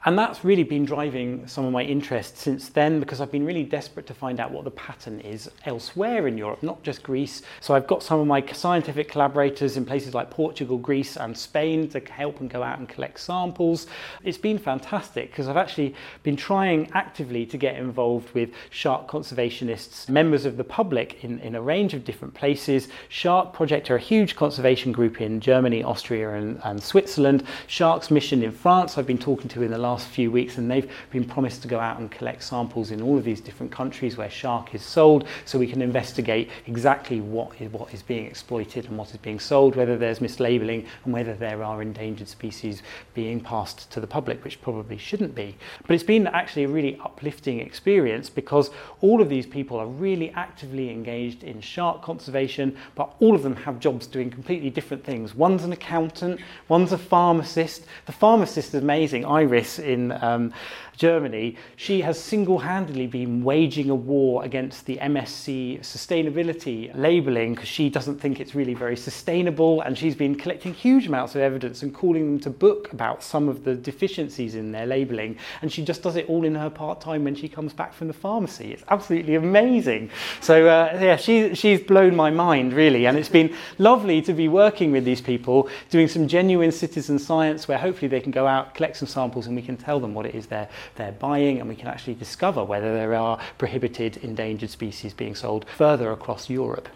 And 0.06 0.20
that's 0.20 0.44
really 0.44 0.64
been 0.64 0.84
driving 0.84 1.48
some 1.48 1.64
of 1.64 1.72
my 1.72 1.82
interest 1.82 2.38
since 2.38 2.68
then 2.68 3.00
because 3.00 3.22
I've 3.22 3.32
been 3.32 3.46
really 3.46 3.64
desperate 3.64 4.06
to 4.08 4.14
find 4.14 4.42
out 4.42 4.52
what 4.52 4.66
the 4.66 4.72
pattern 4.72 5.22
is 5.22 5.50
elsewhere 5.66 6.28
in 6.28 6.38
Europe, 6.38 6.62
not 6.62 6.84
just 6.84 7.04
Greece. 7.04 7.42
So 7.62 7.74
I've 7.74 7.88
got 7.88 8.04
some 8.04 8.20
of 8.20 8.28
my 8.28 8.46
scientific 8.48 9.08
collaborators 9.08 9.78
in 9.78 9.86
places 9.86 10.14
like 10.14 10.30
Portugal, 10.30 10.78
Greece, 10.78 11.16
and 11.16 11.38
Spain 11.38 11.88
to 11.90 12.02
help 12.02 12.42
and 12.42 12.50
go 12.50 12.62
out 12.62 12.80
and 12.80 12.90
collect 12.90 13.18
samples. 13.22 13.88
It's 14.26 14.38
been 14.38 14.58
fantastic 14.58 15.32
because 15.32 15.48
I've 15.48 15.56
actually 15.56 15.96
been 16.24 16.36
trying 16.36 16.92
actively 16.94 17.46
to 17.46 17.58
get 17.58 17.78
involved 17.78 18.34
with 18.34 18.50
shark 18.72 19.08
conservationists, 19.08 20.10
members 20.10 20.44
of 20.44 20.58
the 20.58 20.66
public 20.66 21.24
in, 21.24 21.40
in 21.40 21.56
a 21.56 21.62
range 21.62 21.94
of 21.94 22.04
different 22.04 22.34
places. 22.34 22.90
Shark 23.08 23.54
Project 23.54 23.90
are 23.90 23.96
a 23.96 24.02
huge 24.02 24.36
conservation 24.36 24.92
group 24.92 25.22
in 25.22 25.40
Germany, 25.40 25.82
Austria, 25.82 26.34
and, 26.34 26.60
and 26.66 26.84
Switzerland. 26.84 27.46
Sharks 27.68 28.12
Mission 28.12 28.44
in 28.44 28.52
France, 28.52 28.98
I've 28.98 29.08
been 29.08 29.18
talking 29.18 29.48
to 29.48 29.64
in 29.64 29.72
the 29.72 29.78
last 29.78 29.93
few 30.00 30.32
weeks, 30.32 30.58
and 30.58 30.70
they've 30.70 30.92
been 31.12 31.26
promised 31.26 31.62
to 31.62 31.68
go 31.68 31.80
out 31.80 32.00
and 32.00 32.10
collect 32.12 32.44
samples 32.44 32.92
in 32.92 33.02
all 33.02 33.18
of 33.18 33.24
these 33.24 33.42
different 33.42 33.72
countries 33.72 34.18
where 34.18 34.30
shark 34.30 34.74
is 34.74 34.82
sold 34.82 35.28
so 35.46 35.60
we 35.60 35.68
can 35.68 35.82
investigate 35.82 36.50
exactly 36.68 37.22
what 37.22 37.60
is, 37.62 37.72
what 37.72 37.94
is 37.94 38.02
being 38.02 38.26
exploited 38.26 38.86
and 38.86 38.98
what 38.98 39.12
is 39.12 39.18
being 39.18 39.40
sold, 39.40 39.76
whether 39.76 39.98
there's 39.98 40.20
mislabeling, 40.20 40.86
and 41.06 41.14
whether 41.14 41.34
there 41.34 41.64
are 41.64 41.82
endangered 41.82 42.28
species 42.28 42.82
being 43.14 43.40
passed 43.40 43.90
to 43.92 44.00
the 44.00 44.08
public, 44.08 44.44
which 44.44 44.62
probably 44.62 44.98
shouldn't 44.98 45.36
be. 45.36 45.56
But 45.86 45.94
it's 45.94 46.04
been 46.04 46.28
actually 46.28 46.64
a 46.64 46.70
really 46.70 47.00
uplifting 47.04 47.60
experience 47.60 48.30
because 48.30 48.70
all 49.02 49.22
of 49.22 49.30
these 49.30 49.46
people 49.46 49.78
are 49.78 49.88
really 49.88 50.32
actively 50.32 50.90
engaged 50.90 51.44
in 51.44 51.62
shark 51.62 52.02
conservation, 52.02 52.76
but 52.96 53.14
all 53.20 53.36
of 53.36 53.44
them 53.44 53.56
have 53.56 53.80
jobs 53.80 54.08
doing 54.08 54.30
completely 54.30 54.70
different 54.70 55.04
things. 55.04 55.36
One's 55.36 55.64
an 55.64 55.72
accountant, 55.72 56.40
one's 56.68 56.92
a 56.92 56.98
pharmacist. 56.98 57.86
The 58.06 58.12
pharmacist 58.12 58.70
is 58.70 58.82
amazing, 58.82 59.26
Iris 59.26 59.80
in, 59.84 60.12
um, 60.24 60.54
Germany, 60.98 61.58
she 61.76 62.02
has 62.02 62.20
single 62.20 62.60
handedly 62.60 63.08
been 63.08 63.44
waging 63.44 63.90
a 63.90 63.96
war 63.96 64.44
against 64.44 64.86
the 64.86 64.98
MSC 64.98 65.80
sustainability 65.80 66.96
labelling 66.96 67.56
because 67.56 67.70
she 67.70 67.90
doesn't 67.90 68.20
think 68.20 68.40
it's 68.40 68.56
really 68.56 68.74
very 68.74 68.96
sustainable 68.96 69.82
and 69.82 69.98
she's 69.98 70.16
been 70.16 70.36
collecting 70.36 70.74
huge 70.74 71.08
amounts 71.08 71.36
of 71.36 71.42
evidence 71.42 71.84
and 71.84 71.94
calling 71.94 72.26
them 72.26 72.40
to 72.40 72.50
book 72.50 72.92
about 72.94 73.24
some 73.24 73.50
of 73.50 73.64
the 73.64 73.76
deficiencies 73.76 74.56
in 74.56 74.72
their 74.72 74.86
labelling. 74.86 75.38
And 75.62 75.72
she 75.72 75.84
just 75.84 76.02
does 76.02 76.16
it 76.16 76.30
all 76.30 76.46
in 76.46 76.56
her 76.56 76.70
part 76.70 77.02
time 77.02 77.24
when 77.24 77.36
she 77.36 77.48
comes 77.50 77.74
back 77.74 77.94
from 77.94 78.08
the 78.08 78.14
pharmacy. 78.14 78.72
It's 78.74 78.84
absolutely 78.90 79.36
amazing. 79.36 80.10
So, 80.42 80.68
uh, 80.68 80.98
yeah, 81.02 81.16
she, 81.16 81.56
she's 81.56 81.82
blown 81.82 82.16
my 82.16 82.30
mind 82.30 82.74
really. 82.74 83.06
And 83.08 83.18
it's 83.18 83.30
been 83.30 83.56
lovely 83.78 84.22
to 84.22 84.34
be 84.34 84.48
working 84.48 84.92
with 84.92 85.06
these 85.06 85.22
people, 85.22 85.70
doing 85.90 86.08
some 86.08 86.28
genuine 86.28 86.72
citizen 86.72 87.20
science 87.20 87.68
where 87.68 87.78
hopefully 87.78 88.08
they 88.08 88.20
can 88.20 88.32
go 88.32 88.48
out, 88.48 88.76
collect 88.76 88.98
some 88.98 89.08
samples, 89.08 89.48
and 89.48 89.56
we 89.56 89.62
can 89.62 89.78
tell 89.78 90.00
them 90.00 90.14
what 90.14 90.26
it 90.26 90.36
is 90.36 90.48
they're, 90.48 90.70
they're 90.96 91.12
buying, 91.12 91.60
and 91.60 91.70
we 91.70 91.76
can 91.76 91.88
actually 91.88 92.16
discover 92.16 92.64
whether 92.64 92.94
there 92.94 93.14
are 93.16 93.40
prohibited 93.58 94.18
endangered 94.18 94.70
species 94.70 95.14
being 95.14 95.36
sold 95.36 95.66
further 95.78 96.12
across 96.12 96.50
Europe. 96.50 96.90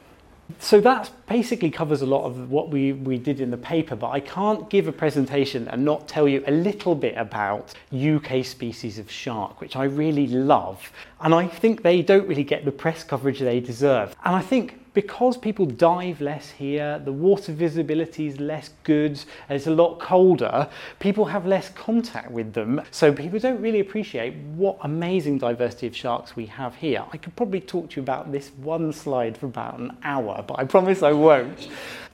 So 0.60 0.80
that 0.82 1.12
basically 1.28 1.70
covers 1.70 2.02
a 2.02 2.06
lot 2.06 2.24
of 2.24 2.50
what 2.50 2.70
we, 2.70 2.94
we 2.94 3.18
did 3.18 3.42
in 3.42 3.52
the 3.52 3.58
paper, 3.58 3.96
but 3.96 4.12
I 4.12 4.22
can't 4.22 4.70
give 4.70 4.88
a 4.88 4.94
presentation 4.94 5.68
and 5.68 5.84
not 5.84 6.08
tell 6.08 6.28
you 6.28 6.42
a 6.48 6.52
little 6.52 6.96
bit 6.96 7.16
about 7.18 7.74
UK 7.94 8.46
species 8.46 8.98
of 8.98 9.12
shark, 9.12 9.60
which 9.60 9.76
I 9.76 9.84
really 9.84 10.28
love. 10.28 10.92
And 11.20 11.34
I 11.34 11.48
think 11.48 11.84
they 11.84 12.02
don't 12.02 12.28
really 12.28 12.46
get 12.46 12.64
the 12.64 12.72
press 12.72 13.04
coverage 13.04 13.40
they 13.40 13.60
deserve. 13.60 14.16
And 14.24 14.36
I 14.36 14.42
think 14.42 14.87
because 14.94 15.38
people 15.38 15.66
dive 15.66 16.22
less 16.22 16.50
here, 16.50 17.00
the 17.00 17.12
water 17.12 17.52
visibility 17.52 18.28
is 18.28 18.40
less 18.40 18.72
good, 18.84 19.20
it's 19.50 19.68
a 19.68 19.72
lot 19.72 20.00
colder, 20.00 20.68
people 21.00 21.26
have 21.26 21.46
less 21.46 21.70
contact 21.70 22.32
with 22.32 22.54
them. 22.54 22.82
So 22.92 23.12
people 23.12 23.40
don't 23.40 23.62
really 23.62 23.80
appreciate 23.80 24.36
what 24.56 24.78
amazing 24.82 25.38
diversity 25.38 25.88
of 25.88 25.96
sharks 25.96 26.36
we 26.36 26.46
have 26.48 26.76
here. 26.76 27.06
I 27.12 27.18
could 27.18 27.36
probably 27.36 27.62
talk 27.62 27.90
to 27.92 27.96
you 27.98 28.04
about 28.04 28.32
this 28.32 28.50
one 28.58 28.92
slide 28.94 29.38
for 29.38 29.46
about 29.46 29.80
an 29.80 29.98
hour, 30.04 30.44
but 30.48 30.60
I 30.60 30.66
promise 30.66 31.04
I 31.04 31.12
won't. 31.12 31.68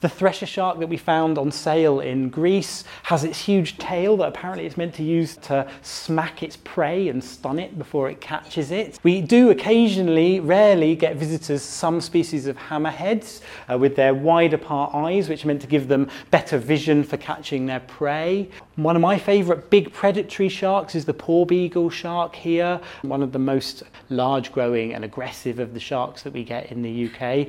The 0.04 0.10
thresher 0.10 0.46
shark 0.46 0.80
that 0.80 0.90
we 0.90 0.98
found 0.98 1.38
on 1.38 1.50
sale 1.50 2.02
in 2.02 2.28
Greece 2.28 2.84
has 3.04 3.24
its 3.24 3.40
huge 3.40 3.78
tail 3.78 4.18
that 4.18 4.28
apparently 4.28 4.66
it's 4.66 4.76
meant 4.76 4.94
to 4.96 5.04
use 5.04 5.38
to 5.38 5.66
smack 5.82 6.44
its 6.44 6.58
prey 6.58 7.08
and 7.08 7.24
stun 7.24 7.58
it 7.58 7.78
before 7.78 8.10
it 8.10 8.20
catches 8.20 8.70
it. 8.70 9.00
We 9.04 9.22
do 9.22 9.50
occasionally, 9.52 10.42
rarely, 10.42 10.98
get 10.98 11.16
visitors 11.16 11.62
some 11.62 12.02
species 12.02 12.48
of 12.48 12.58
hammerheads 12.58 13.40
uh, 13.72 13.78
with 13.78 13.96
their 13.96 14.14
wide 14.14 14.54
apart 14.54 14.94
eyes, 14.94 15.30
which 15.30 15.46
are 15.46 15.48
meant 15.48 15.62
to 15.62 15.68
give 15.68 15.88
them 15.88 16.10
better 16.32 16.58
vision 16.58 17.06
for 17.06 17.16
catching 17.16 17.66
their 17.66 17.80
prey. 17.80 18.50
One 18.76 18.98
of 18.98 19.02
my 19.02 19.18
favourite 19.18 19.70
big 19.70 19.94
predatory 19.94 20.50
sharks 20.50 20.96
is 20.96 21.06
the 21.06 21.14
porbeagle 21.14 21.94
shark 21.94 22.36
here, 22.36 22.82
one 23.04 23.24
of 23.24 23.32
the 23.32 23.40
most 23.40 23.84
large 24.10 24.52
growing 24.52 24.96
and 24.96 25.06
aggressive 25.06 25.60
of 25.60 25.74
the 25.74 25.80
sharks 25.80 26.24
that 26.24 26.34
we 26.34 26.44
get 26.44 26.74
in 26.74 26.82
the 26.82 27.08
UK. 27.08 27.48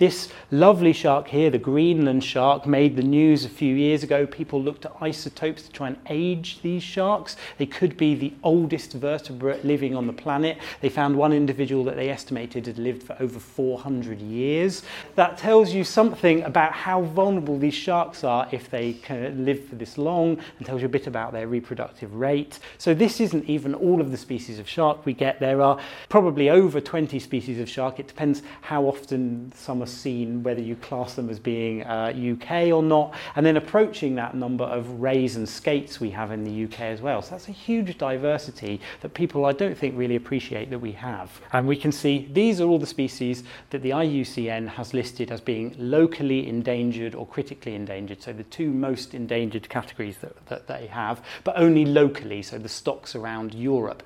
This 0.00 0.30
lovely 0.50 0.94
shark 0.94 1.28
here, 1.28 1.50
the 1.50 1.58
Greenland 1.58 2.24
shark, 2.24 2.64
made 2.64 2.96
the 2.96 3.02
news 3.02 3.44
a 3.44 3.50
few 3.50 3.74
years 3.74 4.02
ago. 4.02 4.26
People 4.26 4.62
looked 4.62 4.86
at 4.86 4.96
isotopes 4.98 5.64
to 5.64 5.70
try 5.70 5.88
and 5.88 5.98
age 6.08 6.62
these 6.62 6.82
sharks. 6.82 7.36
They 7.58 7.66
could 7.66 7.98
be 7.98 8.14
the 8.14 8.32
oldest 8.42 8.94
vertebrate 8.94 9.62
living 9.62 9.94
on 9.94 10.06
the 10.06 10.14
planet. 10.14 10.56
They 10.80 10.88
found 10.88 11.16
one 11.16 11.34
individual 11.34 11.84
that 11.84 11.96
they 11.96 12.08
estimated 12.08 12.66
had 12.66 12.78
lived 12.78 13.02
for 13.02 13.14
over 13.20 13.38
400 13.38 14.22
years. 14.22 14.84
That 15.16 15.36
tells 15.36 15.74
you 15.74 15.84
something 15.84 16.44
about 16.44 16.72
how 16.72 17.02
vulnerable 17.02 17.58
these 17.58 17.74
sharks 17.74 18.24
are 18.24 18.48
if 18.52 18.70
they 18.70 18.94
can 18.94 19.44
live 19.44 19.66
for 19.66 19.74
this 19.74 19.98
long 19.98 20.38
and 20.56 20.66
tells 20.66 20.80
you 20.80 20.86
a 20.86 20.88
bit 20.88 21.08
about 21.08 21.32
their 21.32 21.46
reproductive 21.46 22.14
rate. 22.14 22.58
So 22.78 22.94
this 22.94 23.20
isn't 23.20 23.44
even 23.50 23.74
all 23.74 24.00
of 24.00 24.12
the 24.12 24.16
species 24.16 24.58
of 24.58 24.66
shark 24.66 25.04
we 25.04 25.12
get. 25.12 25.40
There 25.40 25.60
are 25.60 25.78
probably 26.08 26.48
over 26.48 26.80
20 26.80 27.18
species 27.18 27.60
of 27.60 27.68
shark. 27.68 28.00
It 28.00 28.08
depends 28.08 28.40
how 28.62 28.84
often 28.84 29.52
some 29.54 29.82
are 29.82 29.89
seen, 29.92 30.42
whether 30.42 30.60
you 30.60 30.76
class 30.76 31.14
them 31.14 31.28
as 31.30 31.38
being 31.38 31.82
uh, 31.84 32.12
UK 32.14 32.72
or 32.72 32.82
not, 32.82 33.14
and 33.36 33.44
then 33.44 33.56
approaching 33.56 34.14
that 34.16 34.34
number 34.34 34.64
of 34.64 35.00
rays 35.00 35.36
and 35.36 35.48
skates 35.48 36.00
we 36.00 36.10
have 36.10 36.30
in 36.30 36.44
the 36.44 36.64
UK 36.64 36.80
as 36.80 37.00
well. 37.00 37.22
So 37.22 37.30
that's 37.32 37.48
a 37.48 37.52
huge 37.52 37.98
diversity 37.98 38.80
that 39.00 39.14
people 39.14 39.44
I 39.44 39.52
don't 39.52 39.76
think 39.76 39.96
really 39.96 40.16
appreciate 40.16 40.70
that 40.70 40.78
we 40.78 40.92
have. 40.92 41.40
And 41.52 41.66
we 41.66 41.76
can 41.76 41.92
see 41.92 42.28
these 42.32 42.60
are 42.60 42.68
all 42.68 42.78
the 42.78 42.86
species 42.86 43.44
that 43.70 43.82
the 43.82 43.90
IUCN 43.90 44.68
has 44.68 44.94
listed 44.94 45.30
as 45.30 45.40
being 45.40 45.74
locally 45.78 46.48
endangered 46.48 47.14
or 47.14 47.26
critically 47.26 47.74
endangered. 47.74 48.22
So 48.22 48.32
the 48.32 48.44
two 48.44 48.70
most 48.70 49.14
endangered 49.14 49.68
categories 49.68 50.18
that, 50.18 50.46
that 50.46 50.66
they 50.66 50.86
have, 50.86 51.24
but 51.44 51.58
only 51.58 51.84
locally, 51.84 52.42
so 52.42 52.58
the 52.58 52.68
stocks 52.68 53.14
around 53.14 53.54
Europe. 53.54 54.02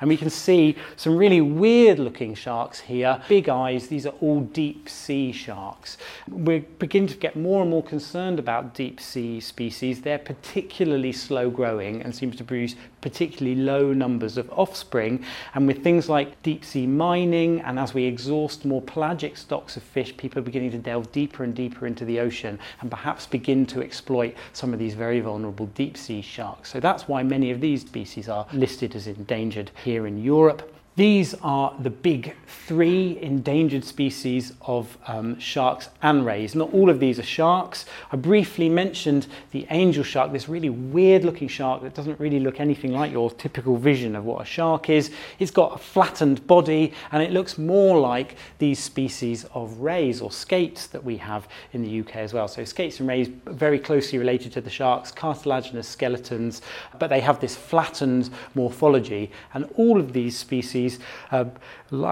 And 0.00 0.08
we 0.08 0.16
can 0.16 0.30
see 0.30 0.76
some 0.96 1.16
really 1.16 1.40
weird 1.40 1.98
looking 1.98 2.34
sharks 2.34 2.80
here, 2.80 3.20
big 3.28 3.48
eyes, 3.48 3.88
these 3.88 4.06
are 4.06 4.14
all 4.20 4.40
deep 4.40 4.88
sea 4.88 5.27
sharks. 5.32 5.98
We're 6.28 6.60
beginning 6.78 7.08
to 7.08 7.16
get 7.16 7.36
more 7.36 7.62
and 7.62 7.70
more 7.70 7.82
concerned 7.82 8.38
about 8.38 8.74
deep 8.74 9.00
sea 9.00 9.40
species. 9.40 10.02
They're 10.02 10.18
particularly 10.18 11.12
slow 11.12 11.50
growing 11.50 12.02
and 12.02 12.14
seem 12.14 12.32
to 12.32 12.44
produce 12.44 12.74
particularly 13.00 13.60
low 13.60 13.92
numbers 13.92 14.36
of 14.36 14.50
offspring. 14.50 15.24
And 15.54 15.66
with 15.66 15.82
things 15.82 16.08
like 16.08 16.42
deep 16.42 16.64
sea 16.64 16.86
mining, 16.86 17.60
and 17.60 17.78
as 17.78 17.94
we 17.94 18.04
exhaust 18.04 18.64
more 18.64 18.82
pelagic 18.82 19.36
stocks 19.36 19.76
of 19.76 19.82
fish, 19.82 20.16
people 20.16 20.38
are 20.40 20.42
beginning 20.42 20.72
to 20.72 20.78
delve 20.78 21.10
deeper 21.12 21.44
and 21.44 21.54
deeper 21.54 21.86
into 21.86 22.04
the 22.04 22.20
ocean 22.20 22.58
and 22.80 22.90
perhaps 22.90 23.26
begin 23.26 23.66
to 23.66 23.82
exploit 23.82 24.34
some 24.52 24.72
of 24.72 24.78
these 24.78 24.94
very 24.94 25.20
vulnerable 25.20 25.66
deep 25.66 25.96
sea 25.96 26.22
sharks. 26.22 26.70
So 26.72 26.80
that's 26.80 27.08
why 27.08 27.22
many 27.22 27.50
of 27.50 27.60
these 27.60 27.82
species 27.82 28.28
are 28.28 28.46
listed 28.52 28.94
as 28.94 29.06
endangered 29.06 29.70
here 29.84 30.06
in 30.06 30.22
Europe. 30.22 30.74
These 30.98 31.34
are 31.44 31.76
the 31.78 31.90
big 31.90 32.34
three 32.48 33.20
endangered 33.22 33.84
species 33.84 34.52
of 34.62 34.98
um, 35.06 35.38
sharks 35.38 35.90
and 36.02 36.26
rays. 36.26 36.56
Not 36.56 36.74
all 36.74 36.90
of 36.90 36.98
these 36.98 37.20
are 37.20 37.24
sharks. 37.24 37.86
I 38.10 38.16
briefly 38.16 38.68
mentioned 38.68 39.28
the 39.52 39.64
angel 39.70 40.02
shark, 40.02 40.32
this 40.32 40.48
really 40.48 40.70
weird 40.70 41.22
looking 41.22 41.46
shark 41.46 41.82
that 41.82 41.94
doesn't 41.94 42.18
really 42.18 42.40
look 42.40 42.58
anything 42.58 42.92
like 42.92 43.12
your 43.12 43.30
typical 43.30 43.76
vision 43.76 44.16
of 44.16 44.24
what 44.24 44.42
a 44.42 44.44
shark 44.44 44.90
is. 44.90 45.12
It's 45.38 45.52
got 45.52 45.76
a 45.76 45.78
flattened 45.78 46.44
body 46.48 46.92
and 47.12 47.22
it 47.22 47.30
looks 47.30 47.58
more 47.58 48.00
like 48.00 48.34
these 48.58 48.82
species 48.82 49.44
of 49.54 49.78
rays 49.78 50.20
or 50.20 50.32
skates 50.32 50.88
that 50.88 51.04
we 51.04 51.16
have 51.18 51.46
in 51.74 51.82
the 51.82 52.00
UK 52.00 52.16
as 52.16 52.34
well. 52.34 52.48
So 52.48 52.64
skates 52.64 52.98
and 52.98 53.08
rays 53.08 53.28
are 53.46 53.52
very 53.52 53.78
closely 53.78 54.18
related 54.18 54.50
to 54.54 54.60
the 54.60 54.68
sharks, 54.68 55.12
cartilaginous 55.12 55.86
skeletons, 55.86 56.60
but 56.98 57.06
they 57.06 57.20
have 57.20 57.38
this 57.38 57.54
flattened 57.54 58.30
morphology 58.56 59.30
and 59.54 59.70
all 59.76 60.00
of 60.00 60.12
these 60.12 60.36
species 60.36 60.87
uh, 61.30 61.44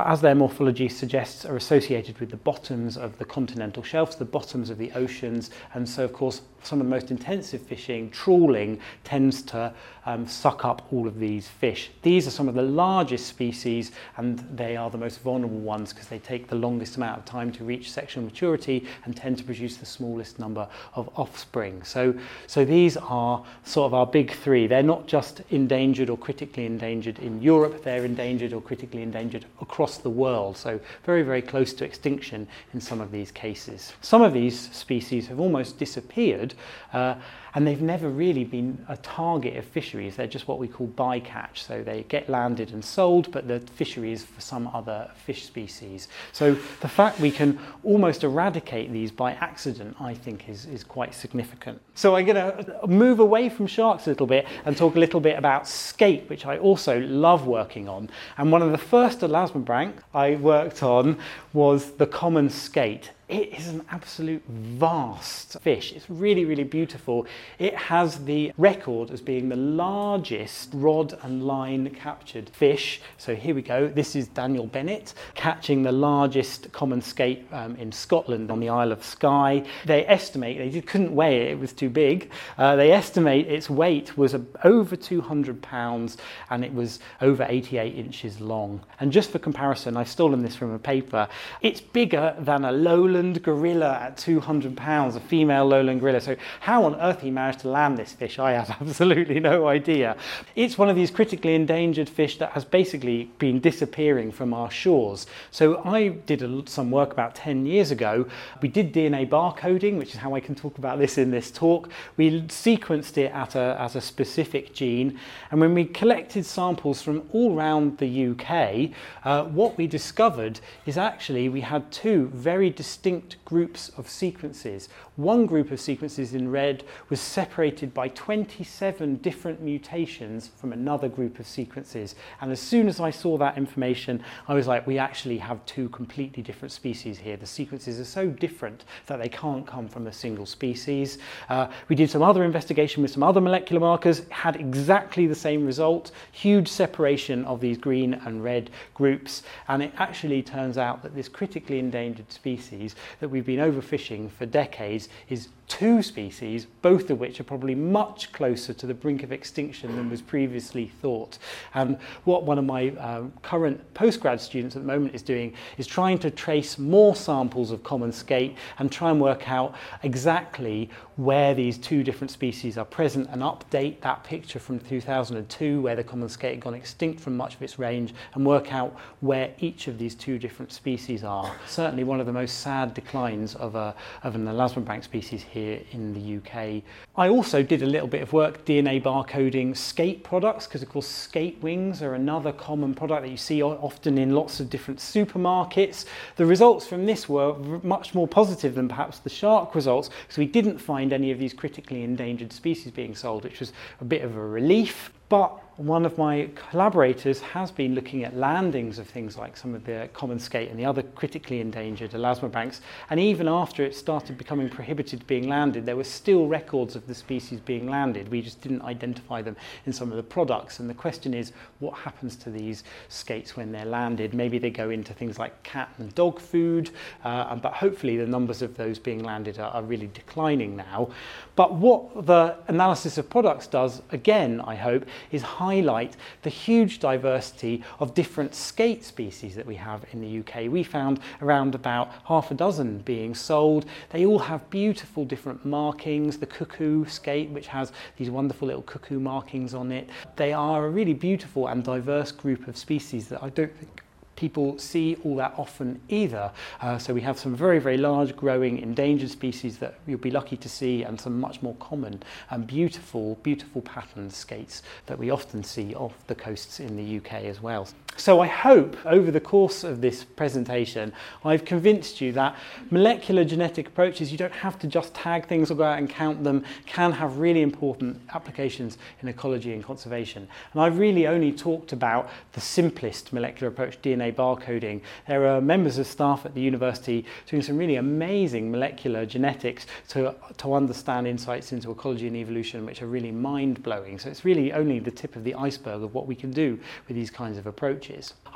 as 0.07 0.21
their 0.21 0.35
morphology 0.35 0.89
suggests, 0.89 1.45
are 1.45 1.57
associated 1.57 2.19
with 2.19 2.31
the 2.31 2.37
bottoms 2.37 2.97
of 2.97 3.19
the 3.19 3.25
continental 3.25 3.83
shelves, 3.83 4.17
the 4.17 4.25
bottoms 4.25 4.71
of 4.71 4.79
the 4.79 4.93
oceans, 4.93 5.51
and 5.75 5.89
so, 5.89 6.05
of 6.05 6.12
course, 6.12 6.43
some 6.67 6.81
of 6.81 6.87
the 6.87 6.91
most 6.91 7.11
intensive 7.11 7.63
fishing, 7.63 8.11
trawling, 8.11 8.81
tends 9.05 9.43
to 9.43 9.73
um, 10.07 10.27
suck 10.27 10.65
up 10.65 10.87
all 10.93 11.07
of 11.09 11.19
these 11.19 11.49
fish. 11.49 11.91
These 12.03 12.27
are 12.27 12.31
some 12.31 12.49
of 12.49 12.55
the 12.55 12.63
largest 12.63 13.27
species, 13.27 13.93
and 14.17 14.39
they 14.55 14.77
are 14.77 14.89
the 14.89 14.99
most 14.99 15.21
vulnerable 15.21 15.59
ones 15.59 15.93
because 15.93 16.09
they 16.09 16.21
take 16.21 16.49
the 16.49 16.55
longest 16.55 16.97
amount 16.97 17.19
of 17.19 17.25
time 17.25 17.51
to 17.53 17.65
reach 17.65 17.91
sexual 17.91 18.23
maturity 18.23 18.87
and 19.05 19.17
tend 19.17 19.39
to 19.39 19.45
produce 19.45 19.77
the 19.77 19.87
smallest 19.87 20.39
number 20.39 20.69
of 20.95 21.11
offspring. 21.17 21.83
So, 21.83 22.15
so 22.47 22.65
these 22.65 22.97
are 22.97 23.45
sort 23.65 23.87
of 23.87 23.95
our 23.95 24.07
big 24.07 24.33
three. 24.33 24.67
They're 24.67 24.83
not 24.83 25.07
just 25.09 25.43
endangered 25.51 26.09
or 26.09 26.17
critically 26.17 26.67
endangered 26.67 27.19
in 27.19 27.43
Europe, 27.43 27.83
they're 27.83 28.05
endangered 28.05 28.53
or 28.53 28.61
critically 28.61 29.03
endangered 29.03 29.45
across 29.61 29.99
the 29.99 30.11
world. 30.11 30.57
So 30.57 30.81
very, 31.05 31.23
very 31.23 31.43
close 31.43 31.73
to 31.75 31.85
extinction 31.85 32.47
in 32.75 32.81
some 32.81 33.01
of 33.01 33.11
these 33.11 33.33
cases. 33.33 33.93
Some 34.01 34.23
of 34.23 34.33
these 34.33 34.71
species 34.71 35.27
have 35.27 35.41
almost 35.41 35.79
disappeared 35.79 36.55
uh, 36.92 37.14
and 37.57 37.66
they've 37.66 37.81
never 37.81 38.11
really 38.11 38.45
been 38.45 38.85
a 38.88 38.99
target 38.99 39.57
of 39.57 39.64
fisheries. 39.64 40.16
They're 40.16 40.27
just 40.27 40.47
what 40.47 40.59
we 40.59 40.69
call 40.69 40.88
bycatch. 40.88 41.57
So 41.57 41.83
they 41.83 42.05
get 42.09 42.29
landed 42.29 42.73
and 42.73 42.85
sold, 42.85 43.33
but 43.33 43.49
the 43.49 43.61
fishery 43.61 44.12
is 44.12 44.25
for 44.25 44.42
some 44.42 44.69
other 44.75 45.11
fish 45.25 45.47
species. 45.47 46.09
So 46.33 46.55
the 46.81 46.88
fact 46.88 47.19
we 47.19 47.31
can 47.31 47.59
almost 47.83 48.25
eradicate 48.25 48.92
these 48.92 49.11
by 49.11 49.33
accident, 49.33 49.97
I 49.99 50.12
think, 50.12 50.51
is, 50.51 50.66
is 50.66 50.85
quite 50.85 51.14
significant. 51.14 51.81
So 51.95 52.14
I'm 52.14 52.27
going 52.27 52.37
to 52.37 52.87
move 52.87 53.21
away 53.21 53.49
from 53.49 53.66
sharks 53.66 54.07
a 54.07 54.11
little 54.11 54.27
bit 54.27 54.47
and 54.66 54.77
talk 54.77 54.95
a 54.95 54.99
little 54.99 55.21
bit 55.21 55.38
about 55.38 55.66
skate, 55.66 56.29
which 56.29 56.45
I 56.45 56.59
also 56.59 57.01
love 57.01 57.47
working 57.47 57.88
on. 57.88 58.11
And 58.37 58.53
one 58.53 58.61
of 58.61 58.71
the 58.71 58.79
first 58.79 59.21
elasmobranch 59.21 59.95
I 60.12 60.35
worked 60.35 60.83
on 60.83 61.19
was 61.55 61.92
the 61.92 62.07
common 62.07 62.51
skate. 62.51 63.12
It 63.29 63.59
is 63.59 63.67
an 63.67 63.85
absolute 63.91 64.43
vast 64.47 65.61
fish. 65.61 65.93
It's 65.93 66.09
really, 66.09 66.45
really 66.45 66.62
beautiful. 66.62 67.27
It 67.59 67.75
has 67.75 68.25
the 68.25 68.53
record 68.57 69.11
as 69.11 69.21
being 69.21 69.49
the 69.49 69.57
largest 69.57 70.71
rod 70.73 71.19
and 71.23 71.45
line 71.45 71.91
captured 71.91 72.49
fish. 72.51 73.01
So 73.19 73.35
here 73.35 73.53
we 73.53 73.62
go. 73.62 73.89
This 73.89 74.15
is 74.15 74.29
Daniel 74.29 74.69
Bennett 74.69 75.15
catching 75.35 75.83
the 75.83 75.91
largest 75.91 76.71
common 76.71 77.03
skate 77.03 77.49
um, 77.51 77.75
in 77.77 77.91
Scotland 77.91 78.49
on 78.53 78.61
the 78.61 78.69
Isle 78.69 78.93
of 78.93 79.05
Skye. 79.05 79.67
They 79.87 80.07
estimate, 80.07 80.59
they 80.59 80.81
couldn't 80.81 81.12
weigh 81.12 81.49
it, 81.49 81.51
it 81.53 81.59
was 81.59 81.73
too 81.73 81.91
big. 81.91 82.31
Uh, 82.57 82.77
they 82.77 82.93
estimate 82.93 83.49
its 83.49 83.69
weight 83.69 84.17
was 84.17 84.37
over 84.62 84.95
200 84.95 85.61
pounds 85.62 86.17
and 86.51 86.65
it 86.65 86.73
was 86.73 87.01
over 87.21 87.45
88 87.49 87.97
inches 87.97 88.41
long. 88.41 88.81
And 89.01 89.11
just 89.11 89.31
for 89.33 89.41
comparison, 89.41 89.97
I've 89.97 90.09
stolen 90.09 90.43
this 90.43 90.55
from 90.55 90.71
a 90.73 90.79
paper. 90.79 91.27
It's 91.61 91.81
bigger 91.81 92.37
than 92.39 92.65
a 92.65 92.71
lowland 92.71 93.16
lowland 93.17 93.43
gorilla 93.43 93.99
at 94.03 94.17
200 94.19 94.77
pounds, 94.77 95.17
a 95.17 95.21
female 95.21 95.65
lowland 95.67 96.01
gorilla. 96.01 96.21
So 96.21 96.37
how 96.61 96.85
on 96.85 96.95
earth 96.97 97.21
he 97.21 97.31
managed 97.31 97.61
to 97.61 97.69
land 97.69 97.97
this 97.97 98.13
fish, 98.13 98.39
I 98.39 98.53
have 98.53 98.71
absolutely 98.81 99.41
no 99.41 99.67
idea. 99.69 100.17
It's 100.55 100.77
one 100.77 100.89
of 100.89 100.97
these 100.97 101.11
critically 101.11 101.55
endangered 101.55 102.09
fish 102.09 102.39
that 102.39 102.53
has 102.53 102.65
basically 102.65 103.31
been 103.39 103.61
disappearing 103.61 104.33
from 104.33 104.53
our 104.53 104.71
shores. 104.71 105.27
So 105.51 105.83
I 105.85 106.09
did 106.09 106.69
some 106.69 106.91
work 106.91 107.13
about 107.13 107.35
10 107.35 107.67
years 107.67 107.91
ago. 107.91 108.27
We 108.61 108.69
did 108.69 108.93
DNA 108.93 109.29
barcoding, 109.29 109.97
which 109.99 110.11
is 110.11 110.21
how 110.21 110.35
I 110.35 110.41
can 110.41 110.55
talk 110.55 110.79
about 110.79 110.99
this 110.99 111.19
in 111.19 111.31
this 111.31 111.51
talk. 111.51 111.89
We 112.17 112.43
sequenced 112.43 113.17
it 113.19 113.33
at 113.33 113.55
a, 113.55 113.77
at 113.81 113.95
a 113.95 114.01
specific 114.01 114.75
gene. 114.75 115.19
And 115.51 115.61
when 115.61 115.75
we 115.75 115.85
collected 115.85 116.45
samples 116.45 117.01
from 117.01 117.23
all 117.33 117.57
around 117.57 117.99
the 117.99 118.29
UK, 118.29 118.91
uh, 119.25 119.45
what 119.45 119.79
we 119.79 119.87
discovered 119.87 120.61
is 120.85 120.99
actually 120.99 121.49
we 121.49 121.63
had 121.63 121.91
two 121.91 122.31
very 122.35 122.71
distinct 122.71 123.06
distinct 123.07 123.45
groups 123.45 123.88
of 123.90 124.09
sequences. 124.09 124.88
One 125.14 125.47
group 125.47 125.71
of 125.71 125.81
sequences 125.81 126.35
in 126.35 126.51
red 126.51 126.83
was 127.09 127.21
separated 127.21 127.95
by 127.95 128.09
27 128.09 129.19
different 129.19 129.62
mutations 129.62 130.51
from 130.57 130.73
another 130.73 131.09
group 131.09 131.38
of 131.38 131.47
sequences. 131.47 132.16
And 132.40 132.51
as 132.51 132.59
soon 132.59 132.88
as 132.88 132.99
I 132.99 133.11
saw 133.11 133.38
that 133.38 133.57
information, 133.57 134.25
I 134.49 134.55
was 134.55 134.66
like, 134.66 134.88
we 134.88 134.99
actually 134.99 135.38
have 135.38 135.64
two 135.66 135.88
completely 135.90 136.42
different 136.42 136.73
species 136.73 137.16
here. 137.16 137.37
The 137.37 137.47
sequences 137.47 138.01
are 138.01 138.05
so 138.05 138.27
different 138.27 138.83
that 139.07 139.21
they 139.23 139.29
can't 139.29 139.64
come 139.64 139.87
from 139.87 140.09
a 140.09 140.12
single 140.12 140.45
species. 140.45 141.19
Uh, 141.49 141.69
we 141.88 141.95
did 141.95 142.11
some 142.11 142.23
other 142.23 142.42
investigation 142.42 143.03
with 143.03 143.12
some 143.12 143.23
other 143.23 143.40
molecular 143.40 143.79
markers, 143.79 144.23
had 144.31 144.57
exactly 144.57 145.29
the 145.29 145.35
same 145.37 145.64
result, 145.64 146.11
huge 146.33 146.66
separation 146.66 147.45
of 147.45 147.61
these 147.61 147.79
green 147.79 148.14
and 148.14 148.42
red 148.42 148.71
groups. 148.95 149.45
And 149.69 149.81
it 149.81 149.92
actually 149.97 150.42
turns 150.42 150.77
out 150.77 151.05
that 151.05 151.14
this 151.14 151.29
critically 151.29 151.79
endangered 151.79 152.33
species 152.33 152.96
that 153.21 153.29
we've 153.29 153.47
been 153.47 153.61
overfishing 153.61 154.31
for 154.31 154.47
decades 154.47 155.09
is 155.29 155.49
two 155.69 156.01
species, 156.03 156.67
both 156.83 157.11
of 157.11 157.19
which 157.19 157.41
are 157.41 157.45
probably 157.45 157.75
much 157.75 158.33
closer 158.33 158.73
to 158.73 158.87
the 158.87 158.95
brink 158.95 159.23
of 159.23 159.33
extinction 159.33 159.97
than 159.97 160.09
was 160.09 160.23
previously 160.23 160.87
thought. 161.03 161.39
And 161.75 161.99
what 162.25 162.45
one 162.45 162.59
of 162.59 162.65
my 162.65 162.91
um, 162.91 163.33
current 163.43 163.83
postgrad 163.95 164.41
students 164.41 164.77
at 164.77 164.83
the 164.83 164.89
moment 164.89 165.15
is 165.15 165.23
doing 165.23 165.55
is 165.77 165.87
trying 165.87 166.19
to 166.21 166.31
trace 166.31 166.79
more 166.79 167.17
samples 167.17 167.71
of 167.71 167.83
common 167.83 168.13
skate 168.13 168.57
and 168.79 168.93
try 168.93 169.11
and 169.11 169.21
work 169.21 169.51
out 169.51 169.75
exactly 170.03 170.89
where 171.17 171.55
these 171.55 171.79
two 171.79 172.05
different 172.05 172.31
species 172.31 172.77
are 172.77 172.85
present 172.85 173.29
and 173.31 173.41
update 173.41 174.01
that 174.03 174.23
picture 174.23 174.59
from 174.59 174.79
2002 174.81 175.81
where 175.81 175.97
the 175.97 176.05
common 176.05 176.29
skate 176.29 176.55
had 176.55 176.61
gone 176.61 176.75
extinct 176.75 177.21
from 177.21 177.37
much 177.37 177.55
of 177.55 177.63
its 177.63 177.79
range 177.79 178.15
and 178.35 178.45
work 178.45 178.73
out 178.73 178.95
where 179.21 179.51
each 179.59 179.89
of 179.89 179.99
these 179.99 180.15
two 180.15 180.39
different 180.39 180.71
species 180.71 181.25
are. 181.25 181.51
Certainly 181.67 182.05
one 182.05 182.21
of 182.21 182.27
the 182.27 182.33
most 182.33 182.61
sad 182.61 182.93
declines 182.93 183.55
of, 183.55 183.75
a, 183.75 183.95
of 184.25 184.35
an 184.35 184.45
elasmobranch 184.45 185.05
species 185.05 185.43
here 185.43 185.81
in 185.93 186.13
the 186.13 186.37
UK. 186.37 186.83
I 187.17 187.31
also 187.31 187.63
did 187.63 187.83
a 187.83 187.87
little 187.87 188.09
bit 188.09 188.21
of 188.21 188.35
work 188.35 188.67
DNA 188.67 189.03
barcoding 189.03 189.75
skate 189.75 190.23
products 190.23 190.67
because 190.67 190.83
of 190.83 190.91
course 190.91 191.09
skate 191.09 191.59
wings 191.63 192.03
are 192.03 192.15
another 192.15 192.53
common 192.53 192.95
product 192.95 193.23
that 193.23 193.31
you 193.31 193.39
see 193.39 193.63
often 193.63 194.19
in 194.19 194.35
lots 194.35 194.61
of 194.61 194.69
different 194.69 195.01
supermarkets. 195.01 196.05
The 196.37 196.45
results 196.45 196.87
from 196.87 197.07
this 197.07 197.27
were 197.27 197.55
much 197.83 198.15
more 198.15 198.29
positive 198.29 198.75
than 198.75 198.87
perhaps 198.87 199.19
the 199.21 199.31
shark 199.31 199.75
results 199.75 200.11
because 200.23 200.37
we 200.37 200.47
didn't 200.47 200.77
find 200.77 201.06
any 201.12 201.31
of 201.31 201.38
these 201.38 201.53
critically 201.53 202.03
endangered 202.03 202.53
species 202.53 202.92
being 202.92 203.14
sold, 203.14 203.45
which 203.45 203.61
was 203.61 203.73
a 204.01 204.05
bit 204.05 204.23
of 204.23 204.37
a 204.37 204.40
relief. 204.40 205.12
But 205.29 205.59
one 205.77 206.07
of 206.07 206.17
my 206.17 206.49
collaborators 206.71 207.41
has 207.41 207.71
been 207.71 207.95
looking 207.95 208.25
at 208.25 208.35
landings 208.35 208.99
of 208.99 209.07
things 209.07 209.37
like 209.37 209.59
some 209.59 209.75
of 209.75 209.85
the 209.85 210.09
common 210.15 210.39
skate 210.39 210.71
and 210.71 210.79
the 210.79 210.87
other 210.87 211.03
critically 211.03 211.61
endangered 211.61 212.12
elasmobranchs. 212.12 212.81
And 213.11 213.21
even 213.21 213.47
after 213.47 213.85
it 213.85 213.95
started 213.95 214.39
becoming 214.39 214.71
prohibited 214.71 215.27
being 215.27 215.49
landed, 215.49 215.85
there 215.85 215.97
were 215.97 216.05
still 216.05 216.47
records 216.47 216.97
of 216.97 217.07
the 217.07 217.15
species 217.15 217.61
being 217.61 217.91
landed. 217.91 218.31
We 218.31 218.41
just 218.41 218.62
didn't 218.62 218.83
identify 218.83 219.43
them 219.43 219.55
in 219.85 219.93
some 219.93 220.11
of 220.11 220.17
the 220.17 220.23
products. 220.23 220.81
And 220.81 220.89
the 220.89 220.95
question 220.95 221.35
is, 221.35 221.53
what 221.81 221.99
happens 221.99 222.37
to 222.37 222.51
these 222.51 222.83
skates 223.11 223.55
when 223.55 223.71
they're 223.71 223.85
landed? 223.85 224.33
Maybe 224.33 224.59
they 224.59 224.71
go 224.71 224.89
into 224.89 225.12
things 225.12 225.39
like 225.39 225.62
cat 225.62 225.91
and 225.99 226.15
dog 226.15 226.41
food, 226.41 226.89
uh, 227.23 227.55
but 227.57 227.75
hopefully 227.75 228.17
the 228.17 228.27
numbers 228.27 228.62
of 228.62 228.79
those 228.79 228.99
being 228.99 229.23
landed 229.23 229.59
are, 229.59 229.71
are 229.73 229.83
really 229.83 230.09
declining 230.15 230.75
now. 230.75 231.11
But 231.55 231.75
what 231.75 232.25
the 232.25 232.57
analysis 232.69 233.19
of 233.19 233.29
products 233.29 233.67
does, 233.67 234.01
again, 234.11 234.62
I 234.62 234.75
hope, 234.75 235.05
is 235.31 235.43
highlight 235.67 236.17
the 236.43 236.51
huge 236.51 237.01
diversity 237.01 237.83
of 237.99 238.15
different 238.15 238.55
skate 238.55 239.03
species 239.05 239.57
that 239.57 239.67
we 239.67 239.75
have 239.75 240.05
in 240.13 240.21
the 240.21 240.33
UK. 240.41 240.71
We 240.71 240.85
found 240.85 241.19
around 241.43 241.75
about 241.75 242.13
half 242.25 242.53
a 242.53 242.55
dozen 242.55 242.99
being 242.99 243.35
sold. 243.35 243.85
They 244.11 244.25
all 244.25 244.39
have 244.39 244.71
beautiful 244.71 245.25
different 245.25 245.65
markings. 245.65 246.39
The 246.39 246.47
cuckoo 246.47 247.05
skate, 247.07 247.51
which 247.51 247.67
has 247.67 247.91
these 248.17 248.31
wonderful 248.31 248.69
little 248.69 248.83
cuckoo 248.83 249.19
markings 249.19 249.75
on 249.75 249.91
it. 249.91 250.09
They 250.37 250.53
are 250.53 250.87
a 250.87 250.91
really 250.91 251.15
beautiful 251.15 251.67
and 251.67 251.83
diverse 251.83 252.31
group 252.31 252.69
of 252.69 252.77
species 252.77 253.27
that 253.29 253.43
I 253.43 253.49
don't 253.49 253.77
think 253.77 254.03
people 254.37 254.79
see 254.79 255.16
all 255.25 255.37
that 255.37 255.55
often 255.57 256.01
either. 256.09 256.53
Uh, 256.81 256.99
so 256.99 257.12
we 257.12 257.22
have 257.22 257.38
some 257.38 257.57
very, 257.57 257.79
very 257.79 257.96
large 257.96 258.37
growing 258.37 258.79
endangered 258.79 259.31
species 259.31 259.79
that 259.79 259.99
you'll 260.07 260.18
be 260.18 260.31
lucky 260.31 260.57
to 260.57 260.68
see 260.68 261.03
and 261.03 261.20
some 261.20 261.40
much 261.40 261.62
more 261.62 261.75
common 261.77 262.22
and 262.51 262.66
beautiful, 262.66 263.37
beautiful 263.42 263.83
patterned 263.83 264.33
skates 264.33 264.83
that 265.07 265.18
we 265.18 265.31
often 265.31 265.64
see 265.64 265.94
off 265.94 266.14
the 266.27 266.35
coasts 266.35 266.81
in 266.81 266.96
the 266.96 267.16
UK 267.18 267.44
as 267.44 267.61
well. 267.61 267.88
So 268.19 268.41
I 268.41 268.47
hope 268.47 268.97
over 269.05 269.31
the 269.31 269.41
course 269.41 269.85
of 269.85 270.01
this 270.01 270.25
presentation 270.25 271.13
I've 271.45 271.67
convinced 271.67 272.23
you 272.23 272.33
that 272.33 272.57
molecular 272.91 273.45
genetic 273.45 273.89
approaches, 273.89 274.33
you 274.33 274.39
don't 274.39 274.53
have 274.53 274.79
to 274.79 274.87
just 274.87 275.15
tag 275.15 275.47
things 275.47 275.71
or 275.71 275.75
go 275.75 275.85
out 275.85 275.99
and 275.99 276.09
count 276.09 276.43
them, 276.43 276.65
can 276.87 277.13
have 277.13 277.37
really 277.37 277.61
important 277.61 278.19
applications 278.35 278.97
in 279.21 279.29
ecology 279.29 279.75
and 279.75 279.85
conservation. 279.85 280.49
And 280.73 280.81
I've 280.81 280.99
really 280.99 281.27
only 281.27 281.53
talked 281.53 281.93
about 281.93 282.31
the 282.53 282.61
simplest 282.61 283.35
molecular 283.35 283.71
approach, 283.71 284.01
DNA 284.01 284.35
barcoding. 284.35 285.03
There 285.29 285.47
are 285.47 285.61
members 285.61 285.99
of 285.99 286.07
staff 286.07 286.47
at 286.47 286.55
the 286.55 286.61
university 286.63 287.27
doing 287.47 287.63
some 287.63 287.77
really 287.77 287.97
amazing 287.97 288.71
molecular 288.71 289.27
genetics 289.27 289.87
to, 290.09 290.35
to 290.57 290.75
understand 290.75 291.27
insights 291.27 291.73
into 291.73 291.91
ecology 291.91 292.27
and 292.27 292.37
evolution 292.37 292.87
which 292.87 293.03
are 293.03 293.07
really 293.07 293.31
mind-blowing. 293.31 294.19
So 294.19 294.31
it's 294.31 294.45
really 294.45 294.73
only 294.73 295.01
the 295.01 295.11
tip 295.11 295.37
of 295.37 295.45
the 295.45 295.55
iceberg 295.55 296.03
of 296.03 296.15
what 296.15 296.27
we 296.27 296.35
can 296.35 296.51
do 296.51 296.79
with 297.07 297.15
these 297.17 297.31
kinds 297.31 297.59
of 297.59 297.67
approaches 297.67 298.06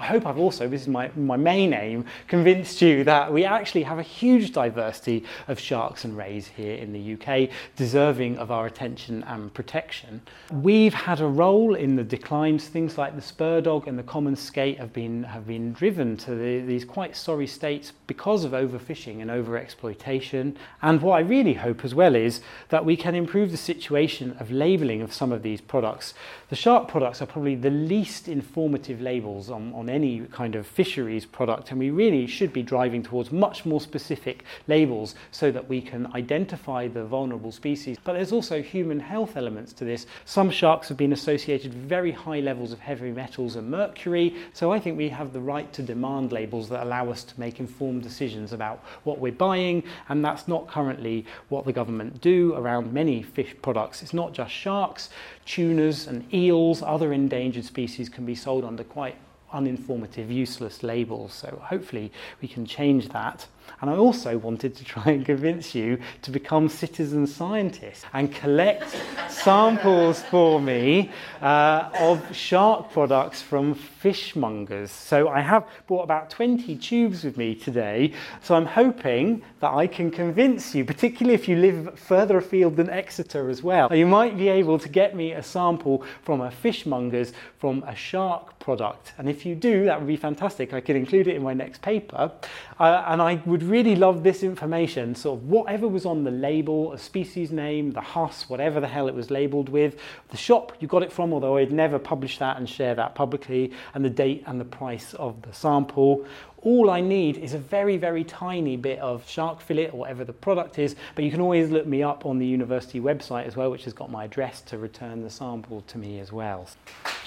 I 0.01 0.07
hope 0.07 0.27
I've 0.27 0.39
also, 0.39 0.67
this 0.67 0.81
is 0.83 0.89
my, 0.89 1.11
my 1.15 1.37
main 1.37 1.75
aim, 1.75 2.07
convinced 2.27 2.81
you 2.81 3.05
that 3.05 3.31
we 3.31 3.45
actually 3.45 3.83
have 3.83 3.99
a 3.99 4.03
huge 4.03 4.53
diversity 4.53 5.25
of 5.47 5.61
sharks 5.61 6.05
and 6.05 6.17
rays 6.17 6.49
here 6.49 6.75
in 6.75 6.93
the 6.93 7.15
UK, 7.15 7.51
deserving 7.77 8.39
of 8.39 8.51
our 8.51 8.65
attention 8.65 9.23
and 9.25 9.53
protection. 9.53 10.23
We've 10.51 10.95
had 10.95 11.21
a 11.21 11.27
role 11.27 11.75
in 11.75 11.97
the 11.97 12.05
declines, 12.05 12.67
things 12.67 12.97
like 12.97 13.15
the 13.15 13.21
spur 13.21 13.61
dog 13.61 13.89
and 13.89 13.99
the 13.99 14.03
common 14.03 14.37
skate 14.37 14.79
have 14.79 14.93
been, 14.95 15.23
have 15.25 15.47
been 15.47 15.75
driven 15.75 16.17
to 16.19 16.35
the, 16.35 16.61
these 16.61 16.87
quite 16.87 17.15
sorry 17.15 17.47
states 17.47 17.93
because 18.07 18.45
of 18.45 18.53
overfishing 18.53 19.21
and 19.21 19.31
overexploitation. 19.31 20.57
And 20.81 21.03
what 21.03 21.17
I 21.17 21.21
really 21.21 21.55
hope 21.55 21.85
as 21.85 21.95
well 21.95 22.15
is 22.15 22.41
that 22.71 22.85
we 22.85 22.97
can 22.97 23.15
improve 23.15 23.51
the 23.51 23.57
situation 23.57 24.35
of 24.41 24.51
labelling 24.51 25.03
of 25.03 25.13
some 25.13 25.31
of 25.31 25.43
these 25.43 25.61
products. 25.61 26.15
The 26.49 26.57
shark 26.57 26.89
products 26.89 27.21
are 27.21 27.27
probably 27.27 27.55
the 27.55 27.71
least 27.71 28.29
informative 28.29 29.01
labels 29.01 29.40
on, 29.49 29.73
on 29.75 29.89
any 29.89 30.21
kind 30.33 30.57
of 30.57 30.67
fisheries 30.67 31.25
product, 31.25 31.71
and 31.71 31.79
we 31.79 31.91
really 31.91 32.27
should 32.27 32.53
be 32.53 32.63
driving 32.63 33.03
towards 33.03 33.31
much 33.31 33.65
more 33.65 33.81
specific 33.81 34.45
labels 34.67 35.15
so 35.31 35.51
that 35.53 35.69
we 35.69 35.81
can 35.81 36.13
identify 36.15 36.89
the 36.89 37.05
vulnerable 37.05 37.53
species. 37.53 37.97
But 38.03 38.15
there's 38.15 38.33
also 38.33 38.61
human 38.61 38.99
health 38.99 39.37
elements 39.37 39.73
to 39.75 39.85
this. 39.85 40.07
Some 40.25 40.51
sharks 40.51 40.89
have 40.89 40.97
been 40.97 41.13
associated 41.13 41.73
with 41.73 41.89
very 41.89 42.11
high 42.11 42.41
levels 42.41 42.73
of 42.73 42.81
heavy 42.81 43.13
metals 43.13 43.57
and 43.57 43.71
mercury, 43.71 44.35
so 44.53 44.73
I 44.73 44.81
think 44.81 44.99
we 44.99 45.09
have 45.09 45.33
the 45.33 45.41
right 45.41 45.73
to 45.73 45.83
demand 45.83 46.33
labels 46.33 46.69
that 46.71 46.83
allow 46.83 47.09
us 47.11 47.23
to 47.25 47.39
make 47.39 47.61
informed 47.61 48.03
decisions 48.03 48.53
about 48.53 48.83
what 49.05 49.21
we're 49.21 49.33
buying, 49.33 49.85
and 50.09 50.25
that's 50.25 50.49
not 50.49 50.67
currently 50.67 51.25
what 51.49 51.65
the 51.65 51.73
government 51.73 52.21
do 52.21 52.55
around 52.55 52.93
many 52.93 53.23
fish 53.23 53.55
products. 53.63 54.03
It's 54.03 54.15
not 54.15 54.33
just 54.33 54.53
sharks, 54.53 55.11
tunas 55.47 56.07
and 56.07 56.33
eels, 56.35 56.83
other 56.83 57.13
endangered 57.13 57.65
species 57.65 58.09
can 58.09 58.25
be 58.25 58.35
sold 58.35 58.65
under 58.65 58.85
quite 58.85 59.17
uninformative, 59.53 60.33
useless 60.33 60.83
labels. 60.83 61.33
So 61.33 61.61
hopefully 61.63 62.13
we 62.41 62.49
can 62.49 62.67
change 62.67 63.09
that. 63.11 63.47
And 63.81 63.91
I 63.91 63.97
also 63.97 64.37
wanted 64.37 64.75
to 64.77 64.85
try 64.85 65.05
and 65.13 65.25
convince 65.25 65.75
you 65.75 65.99
to 66.23 66.31
become 66.31 66.69
citizen 66.69 67.27
scientists 67.27 68.05
and 68.13 68.33
collect 68.33 68.97
samples 69.29 70.23
for 70.23 70.61
me 70.61 71.11
uh, 71.41 71.89
of 71.99 72.35
shark 72.35 72.93
products 72.93 73.41
from 73.41 73.75
fishmongers. 73.75 74.89
So 74.91 75.29
I 75.29 75.41
have 75.41 75.67
brought 75.87 76.03
about 76.03 76.31
20 76.31 76.77
tubes 76.77 77.25
with 77.25 77.37
me 77.37 77.55
today. 77.55 78.13
So 78.43 78.55
I'm 78.55 78.67
hoping 78.67 79.43
that 79.61 79.73
I 79.73 79.87
can 79.87 80.11
convince 80.11 80.75
you, 80.75 80.85
particularly 80.85 81.35
if 81.35 81.49
you 81.49 81.57
live 81.57 81.99
further 81.99 82.39
afield 82.39 82.77
than 82.77 82.91
Exeter 82.91 83.49
as 83.49 83.63
well, 83.63 83.95
you 83.95 84.07
might 84.07 84.37
be 84.37 84.49
able 84.49 84.79
to 84.79 84.89
get 84.89 85.17
me 85.17 85.33
a 85.33 85.43
sample 85.43 86.05
from 86.23 86.41
a 86.41 86.51
fishmonger's 86.51 87.33
from 87.59 87.83
a 87.87 87.95
shark 87.95 88.59
product. 88.59 89.13
And 89.19 89.29
if 89.29 89.40
you 89.45 89.55
do, 89.55 89.85
that 89.85 89.99
would 89.99 90.09
be 90.09 90.17
fantastic. 90.17 90.73
I 90.73 90.81
could 90.81 90.97
include 90.97 91.29
it 91.29 91.37
in 91.37 91.43
my 91.43 91.55
next 91.55 91.83
paper. 91.83 92.33
Uh, 92.79 93.05
and 93.07 93.21
I 93.21 93.43
would 93.47 93.63
really 93.63 93.97
love 93.97 94.23
this 94.23 94.43
information, 94.43 95.15
sort 95.15 95.39
of 95.39 95.49
whatever 95.49 95.87
was 95.89 96.07
on 96.07 96.25
the 96.25 96.31
label, 96.31 96.93
a 96.93 96.99
species 96.99 97.51
name, 97.51 97.93
the 97.93 98.01
Huss, 98.01 98.49
whatever 98.49 98.81
the 98.81 98.89
hell 98.89 99.09
it 99.09 99.15
was 99.15 99.31
labeled 99.31 99.69
with, 99.69 99.99
the 100.29 100.37
shop 100.37 100.73
you 100.81 100.89
got 100.89 101.03
it 101.03 101.13
from, 101.13 101.33
although 101.33 101.57
I'd 101.57 101.73
never 101.73 101.99
publish 101.99 102.39
that 102.39 102.57
and 102.57 102.69
share 102.69 102.95
that 102.95 103.15
publicly, 103.15 103.73
and 103.95 104.05
the 104.05 104.11
date 104.11 104.45
and 104.47 104.61
the 104.61 104.65
price 104.65 105.15
of 105.15 105.43
the 105.43 105.53
sample. 105.53 106.27
All 106.63 106.91
I 106.91 107.01
need 107.01 107.39
is 107.39 107.55
a 107.55 107.59
very, 107.59 107.97
very 107.97 108.23
tiny 108.23 108.77
bit 108.77 108.99
of 108.99 109.27
shark 109.29 109.61
fillet 109.61 109.89
or 109.91 110.01
whatever 110.01 110.25
the 110.25 110.33
product 110.33 110.79
is, 110.79 110.95
but 111.15 111.25
you 111.25 111.31
can 111.31 111.41
always 111.41 111.71
look 111.71 111.87
me 111.87 112.03
up 112.03 112.27
on 112.27 112.39
the 112.39 112.47
university 112.47 113.01
website 113.01 113.47
as 113.47 113.57
well, 113.57 113.71
which 113.71 113.85
has 113.85 113.95
got 113.95 114.11
my 114.11 114.25
address 114.25 114.61
to 114.63 114.79
return 114.79 115.23
the 115.23 115.31
sample 115.31 115.83
to 115.87 115.97
me 115.97 116.21
as 116.21 116.33
well. 116.33 116.69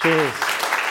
Cheers. 0.01 0.72